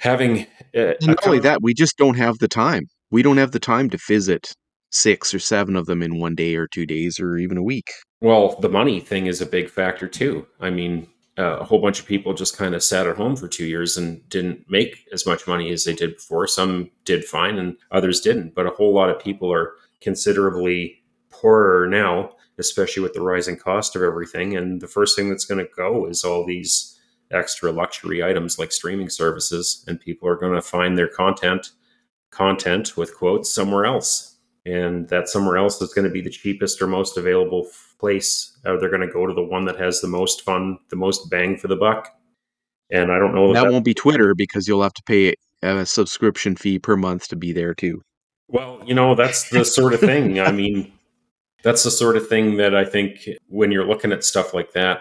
[0.00, 2.88] having uh, not only that, we just don't have the time.
[3.12, 4.52] We don't have the time to visit
[4.90, 7.90] six or seven of them in one day or two days or even a week.
[8.20, 10.46] Well, the money thing is a big factor too.
[10.60, 11.06] I mean,
[11.38, 13.96] uh, a whole bunch of people just kind of sat at home for two years
[13.96, 16.46] and didn't make as much money as they did before.
[16.46, 18.54] Some did fine and others didn't.
[18.54, 23.96] But a whole lot of people are considerably poorer now, especially with the rising cost
[23.96, 24.56] of everything.
[24.56, 27.00] And the first thing that's going to go is all these
[27.32, 29.84] extra luxury items like streaming services.
[29.88, 31.70] And people are going to find their content,
[32.30, 34.33] content with quotes, somewhere else
[34.66, 37.66] and that somewhere else is going to be the cheapest or most available
[37.98, 38.58] place.
[38.64, 41.30] Or they're going to go to the one that has the most fun, the most
[41.30, 42.08] bang for the buck.
[42.90, 45.86] And I don't know that, that won't be Twitter because you'll have to pay a
[45.86, 48.02] subscription fee per month to be there too.
[48.48, 50.40] well, you know, that's the sort of thing.
[50.40, 50.92] I mean,
[51.62, 55.00] that's the sort of thing that I think when you're looking at stuff like that,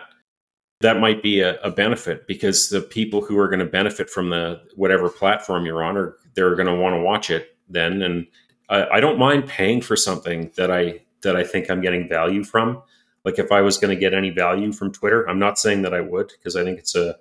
[0.79, 4.29] that might be a, a benefit because the people who are going to benefit from
[4.29, 8.27] the whatever platform you're on are they're going to want to watch it then and
[8.69, 12.81] I, don't mind paying for something that I that I think I'm getting value from.
[13.25, 15.93] Like if I was going to get any value from Twitter, I'm not saying that
[15.93, 17.17] I would because I think it's a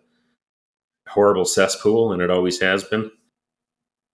[1.08, 3.10] horrible cesspool and it always has been.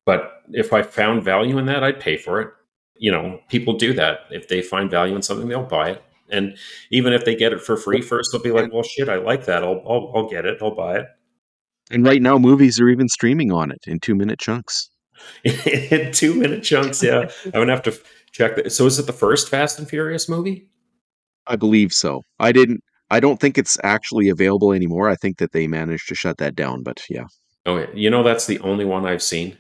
[0.05, 2.49] But if I found value in that, I'd pay for it.
[2.97, 4.21] You know, people do that.
[4.31, 6.03] If they find value in something, they'll buy it.
[6.31, 6.57] And
[6.91, 9.47] even if they get it for free first, they'll be like, "Well, shit, I like
[9.47, 9.63] that.
[9.63, 10.59] I'll I'll, I'll get it.
[10.61, 11.07] I'll buy it."
[11.91, 14.91] And right now, movies are even streaming on it in two minute chunks.
[15.45, 17.03] in two minute chunks.
[17.03, 17.99] Yeah, I'm gonna have to
[18.33, 18.73] check that.
[18.73, 20.69] So, is it the first Fast and Furious movie?
[21.47, 22.23] I believe so.
[22.39, 22.83] I didn't.
[23.11, 25.09] I don't think it's actually available anymore.
[25.09, 26.83] I think that they managed to shut that down.
[26.83, 27.25] But yeah,
[27.69, 27.87] Oh, yeah.
[27.93, 29.59] You know, that's the only one I've seen.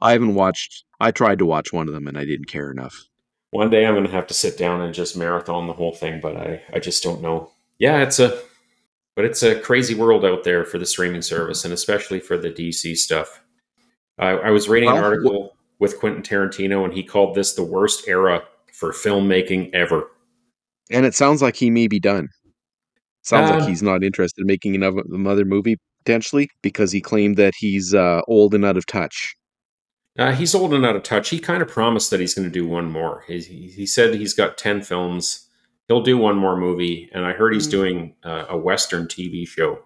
[0.00, 0.84] I haven't watched.
[1.00, 2.98] I tried to watch one of them and I didn't care enough.
[3.50, 6.36] One day I'm gonna have to sit down and just marathon the whole thing, but
[6.36, 7.50] I I just don't know.
[7.78, 8.40] Yeah, it's a
[9.14, 12.50] but it's a crazy world out there for the streaming service, and especially for the
[12.50, 13.43] DC stuff.
[14.18, 18.06] I, I was reading an article with Quentin Tarantino, and he called this the worst
[18.08, 18.42] era
[18.72, 20.10] for filmmaking ever.
[20.90, 22.28] And it sounds like he may be done.
[23.22, 27.36] Sounds Uh, like he's not interested in making another, another movie potentially because he claimed
[27.38, 29.34] that he's uh, old and out of touch.
[30.18, 31.30] Uh, he's old and out of touch.
[31.30, 33.24] He kind of promised that he's going to do one more.
[33.26, 35.48] He, he, he said he's got 10 films.
[35.88, 37.10] He'll do one more movie.
[37.12, 37.70] And I heard he's Mm.
[37.70, 39.80] doing uh, a Western TV show.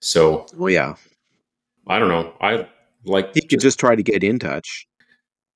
[0.00, 0.94] So Well, yeah,
[1.86, 2.32] I don't know.
[2.40, 2.68] I
[3.08, 3.34] like.
[3.34, 4.86] he could just try to get in touch.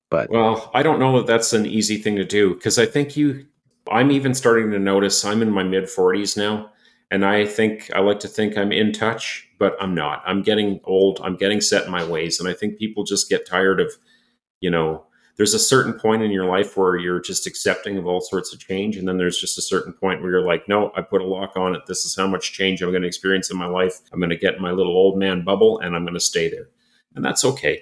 [0.09, 3.17] But Well, I don't know that that's an easy thing to do because I think
[3.17, 3.45] you.
[3.91, 6.71] I'm even starting to notice I'm in my mid 40s now.
[7.13, 10.23] And I think I like to think I'm in touch, but I'm not.
[10.25, 11.21] I'm getting old.
[11.23, 12.39] I'm getting set in my ways.
[12.39, 13.91] And I think people just get tired of,
[14.61, 15.05] you know,
[15.37, 18.59] there's a certain point in your life where you're just accepting of all sorts of
[18.59, 18.97] change.
[18.97, 21.55] And then there's just a certain point where you're like, no, I put a lock
[21.55, 21.83] on it.
[21.87, 24.01] This is how much change I'm going to experience in my life.
[24.11, 26.69] I'm going to get my little old man bubble and I'm going to stay there.
[27.15, 27.81] And that's okay.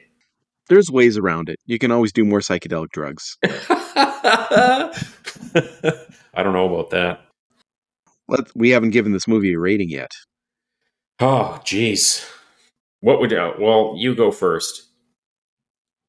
[0.69, 1.57] there's ways around it.
[1.65, 3.37] You can always do more psychedelic drugs.
[3.43, 4.91] I
[6.35, 7.21] don't know about that.
[8.27, 10.11] Let, we haven't given this movie a rating yet.
[11.19, 12.25] Oh, jeez.
[13.01, 14.83] What would uh, well, you go first.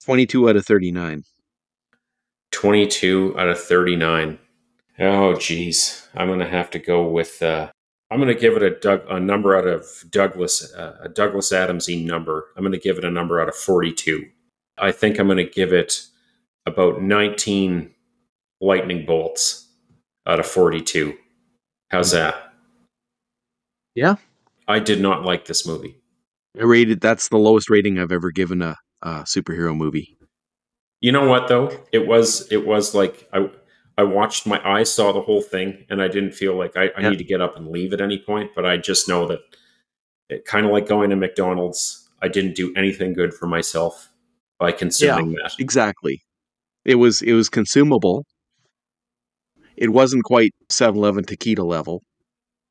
[0.05, 1.23] 22 out of 39.
[2.53, 4.39] 22 out of 39.
[4.99, 6.07] Oh, jeez.
[6.15, 7.71] I'm going to have to go with uh
[8.13, 11.51] I'm going to give it a Doug, a number out of Douglas uh, a Douglas
[11.51, 12.49] Adamsy number.
[12.55, 14.27] I'm going to give it a number out of 42.
[14.77, 16.05] I think I'm going to give it
[16.67, 17.91] about 19
[18.61, 19.67] lightning bolts
[20.27, 21.15] out of 42.
[21.91, 22.53] How's that?
[23.95, 24.17] Yeah.
[24.69, 25.97] I did not like this movie.
[26.61, 30.19] I rated that's the lowest rating I've ever given a, a superhero movie.
[31.01, 31.81] You know what though?
[31.93, 33.49] It was it was like I
[33.99, 37.03] I watched my eyes saw the whole thing and I didn't feel like I, I
[37.03, 37.11] Yeah.
[37.11, 39.41] need to get up and leave at any point, but I just know that
[40.29, 44.09] it kind of like going to McDonald's, I didn't do anything good for myself
[44.59, 45.53] by consuming that.
[45.59, 46.23] Exactly.
[46.85, 48.25] It was it was consumable.
[49.77, 52.03] It wasn't quite 7-Eleven taquita level,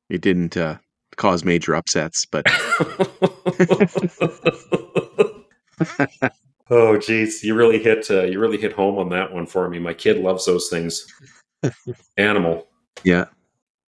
[0.08, 0.78] It didn't uh,
[1.16, 2.46] cause major upsets, but
[6.70, 9.78] oh, geez, you really hit uh, you really hit home on that one for me.
[9.78, 11.06] My kid loves those things.
[12.16, 12.66] Animal.
[13.04, 13.26] yeah,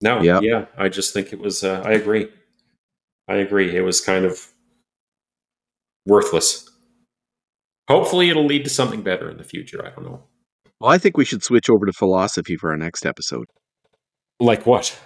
[0.01, 0.39] No, Yeah.
[0.41, 1.63] yeah, I just think it was.
[1.63, 2.29] Uh, I agree.
[3.27, 3.75] I agree.
[3.75, 4.47] It was kind of
[6.05, 6.69] worthless.
[7.89, 9.85] Hopefully, it'll lead to something better in the future.
[9.85, 10.23] I don't know.
[10.79, 13.45] well, I think we should switch over to philosophy for our next episode.
[14.39, 14.97] Like what?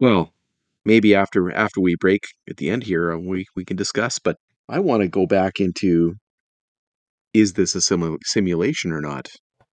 [0.00, 0.32] Well,
[0.84, 4.18] maybe after after we break at the end here, uh, we we can discuss.
[4.18, 4.36] But
[4.68, 6.14] I want to go back into
[7.34, 9.28] is this a simu- simulation or not?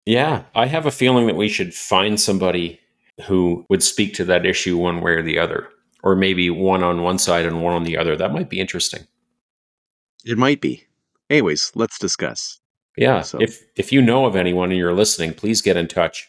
[0.05, 2.79] Yeah, I have a feeling that we should find somebody
[3.25, 5.67] who would speak to that issue one way or the other,
[6.03, 8.15] or maybe one on one side and one on the other.
[8.15, 9.05] That might be interesting.
[10.23, 10.85] It might be.
[11.29, 12.59] Anyways, let's discuss.
[12.95, 16.27] Yeah, So- if if you know of anyone and you're listening, please get in touch.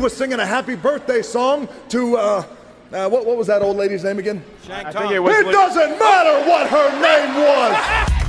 [0.02, 2.44] Was singing a happy birthday song to, uh,
[2.92, 4.44] uh, what, what was that old lady's name again?
[4.68, 5.34] I think it was.
[5.36, 8.18] It doesn't matter what her name was.